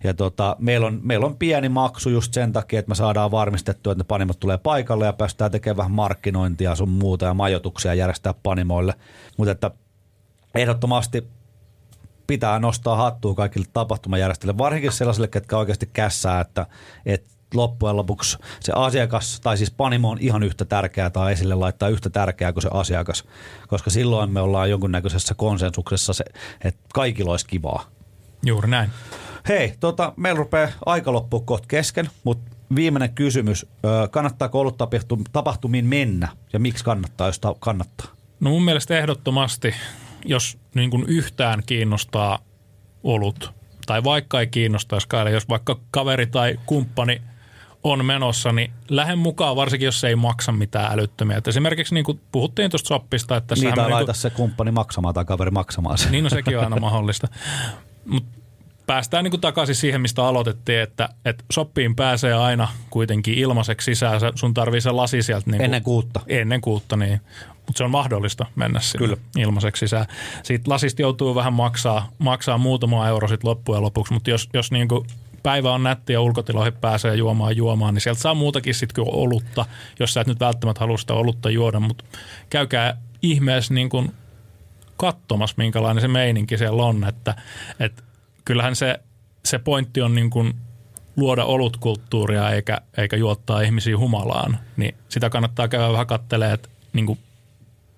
[0.04, 3.92] Ja tota, meillä, on, meillä on pieni maksu just sen takia, että me saadaan varmistettua,
[3.92, 8.34] että ne panimot tulee paikalle ja päästään tekemään vähän markkinointia sun muuta ja majoituksia järjestää
[8.42, 8.94] panimoille.
[9.36, 9.70] Mutta että
[10.54, 11.26] ehdottomasti
[12.26, 16.66] pitää nostaa hattua kaikille tapahtumajärjestäjille, varsinkin sellaisille, ketkä oikeasti kässää, että,
[17.06, 21.88] että loppujen lopuksi se asiakas, tai siis panimo on ihan yhtä tärkeää tai esille laittaa
[21.88, 23.24] yhtä tärkeää kuin se asiakas,
[23.68, 26.24] koska silloin me ollaan jonkunnäköisessä konsensuksessa, se,
[26.64, 27.84] että kaikilla olisi kivaa.
[28.42, 28.90] Juuri näin.
[29.48, 33.66] Hei, tota, meillä rupeaa aika loppua kohta kesken, mutta viimeinen kysymys.
[34.10, 34.78] Kannattaako ollut
[35.32, 38.06] tapahtumiin mennä ja miksi kannattaa, jos kannattaa?
[38.40, 39.74] No mun mielestä ehdottomasti
[40.26, 42.38] jos niin kuin yhtään kiinnostaa
[43.04, 43.54] olut,
[43.86, 47.22] tai vaikka ei kiinnostaisikaan, jos vaikka kaveri tai kumppani
[47.84, 51.36] on menossa, niin lähden mukaan, varsinkin jos se ei maksa mitään älyttömiä.
[51.36, 53.54] Et esimerkiksi niin kuin puhuttiin tuosta soppista, että...
[53.54, 56.12] Niitä laita niin kuin, se kumppani maksamaan tai kaveri maksamaan sen.
[56.12, 57.28] Niin, no sekin on aina mahdollista.
[58.04, 58.38] Mutta
[58.86, 64.20] päästään niin kuin takaisin siihen, mistä aloitettiin, että, että soppiin pääsee aina kuitenkin ilmaiseksi sisään.
[64.34, 65.50] Sun tarvii se lasi sieltä.
[65.50, 66.20] Niin kuin, ennen kuutta.
[66.26, 67.20] Ennen kuutta, niin
[67.66, 69.16] mutta se on mahdollista mennä sinne Kyllä.
[69.36, 70.06] ilmaiseksi sisään.
[70.42, 74.88] Siitä lasista joutuu vähän maksaa, maksaa muutama euro sitten loppujen lopuksi, mutta jos, jos niin
[74.88, 75.06] kuin
[75.42, 79.66] päivä on nätti ja ulkotiloihin pääsee juomaan juomaan, niin sieltä saa muutakin sitten kuin olutta,
[80.00, 82.04] jos sä et nyt välttämättä halua sitä olutta juoda, mutta
[82.50, 84.14] käykää ihmeessä niin kuin
[84.96, 87.34] katsomassa, minkälainen se meininki siellä on, että,
[87.80, 88.02] että
[88.44, 89.00] kyllähän se,
[89.44, 90.54] se pointti on niin kuin
[91.16, 97.06] luoda olutkulttuuria eikä, eikä juottaa ihmisiä humalaan, niin sitä kannattaa käydä vähän katselemaan, että niin
[97.06, 97.18] kuin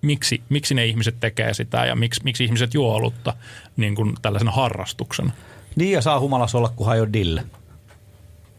[0.01, 3.33] miksi, miksi ne ihmiset tekee sitä ja miksi, miksi ihmiset juo olutta
[3.77, 5.31] niin kuin tällaisena harrastuksena.
[5.75, 7.43] Niin ja saa humalassa olla, kun hajo dille.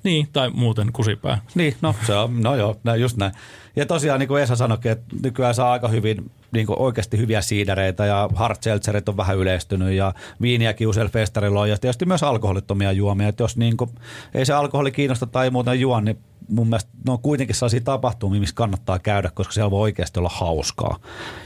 [0.02, 1.38] Niin, tai muuten kusipää.
[1.54, 3.32] Niin, no se on, no joo, just näin.
[3.76, 7.40] Ja tosiaan niin kuin Esa sanoikin, että nykyään saa aika hyvin niin kuin oikeasti hyviä
[7.40, 12.22] siidereitä ja hard seltzerit on vähän yleistynyt ja viiniäkin useilla festarilla on ja tietysti myös
[12.22, 13.28] alkoholittomia juomia.
[13.28, 13.90] Että jos niin kuin,
[14.34, 16.18] ei se alkoholi kiinnosta tai muuten juo, niin
[16.50, 20.28] mun mielestä ne on kuitenkin sellaisia tapahtumia, missä kannattaa käydä, koska siellä voi oikeasti olla
[20.28, 20.98] hauskaa.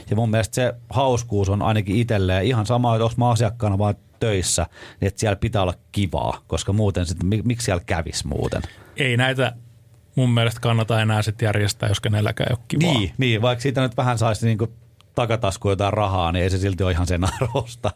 [0.09, 4.65] Ja mun mielestä se hauskuus on ainakin itselleen ihan sama, jos mä asiakkaana vaan töissä,
[5.01, 8.61] niin että siellä pitää olla kivaa, koska muuten sitten, miksi siellä kävisi muuten?
[8.97, 9.53] Ei näitä
[10.15, 12.93] mun mielestä kannata enää sitten järjestää, jos kenelläkään ei ole kivaa.
[12.93, 14.57] Niin, niin, vaikka siitä nyt vähän saisi niin
[15.15, 17.91] takataskuun jotain rahaa, niin ei se silti ole ihan sen arvosta.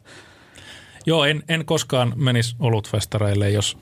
[1.05, 3.77] Joo, en, en koskaan menisi olutfestareille, jos,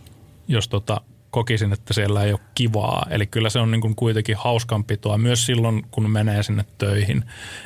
[0.48, 1.02] jos tota,
[1.32, 3.06] kokisin, että siellä ei ole kivaa.
[3.10, 7.24] Eli kyllä se on niin kuin kuitenkin hauskanpitoa myös silloin, kun menee sinne töihin.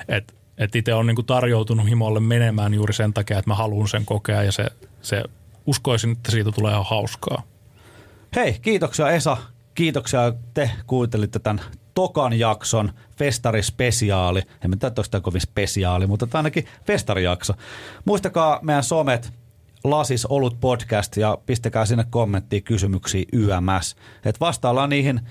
[0.08, 3.88] Et, et itse on niin kuin tarjoutunut himolle menemään juuri sen takia, että mä haluan
[3.88, 4.66] sen kokea ja se,
[5.02, 5.24] se
[5.66, 7.44] uskoisin, että siitä tulee ihan hauskaa.
[8.36, 9.38] Hei, kiitoksia Esa.
[9.76, 11.62] Kiitoksia, te kuuntelitte tämän
[11.94, 14.40] tokan jakson festarispesiaali.
[14.40, 17.54] En tiedä, onko kovin spesiaali, mutta tämä ainakin festarijakso.
[18.06, 19.34] Muistakaa meidän somet,
[19.84, 23.96] Lasis Olut Podcast ja pistäkää sinne kommenttiin kysymyksiä YMS.
[24.26, 25.22] Et vastaillaan niihin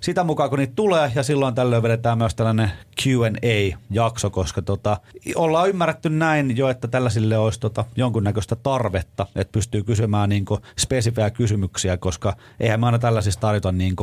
[0.00, 2.70] sitä mukaan, kun niitä tulee ja silloin tällöin vedetään myös tällainen
[3.02, 4.96] Q&A-jakso, koska tota,
[5.36, 10.44] ollaan ymmärretty näin jo, että tällaisille olisi tota, jonkunnäköistä tarvetta, että pystyy kysymään niin
[10.78, 13.96] spesifejä kysymyksiä, koska eihän me aina tällaisista tarjota niin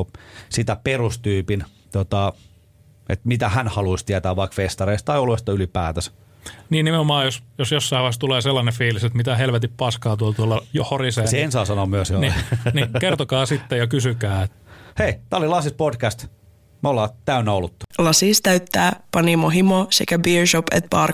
[0.50, 2.34] sitä perustyypin, tota,
[3.10, 6.12] että mitä hän haluaisi tietää vaikka festareista tai oluesta ylipäätänsä.
[6.70, 10.62] Niin nimenomaan, jos, jos jossain vaiheessa tulee sellainen fiilis, että mitä helvetin paskaa tuolla, tuolla
[10.74, 11.28] jo horisee.
[11.28, 12.20] Sen saa sanoa myös jo.
[12.20, 12.34] Niin,
[12.74, 14.48] niin kertokaa sitten ja kysykää.
[15.00, 16.26] Hei, tämä oli Lasis Podcast.
[16.84, 17.86] Me ollaan täynnä olutta.
[17.98, 21.14] Lasis täyttää Panimo Himo sekä Beer Shop et Bar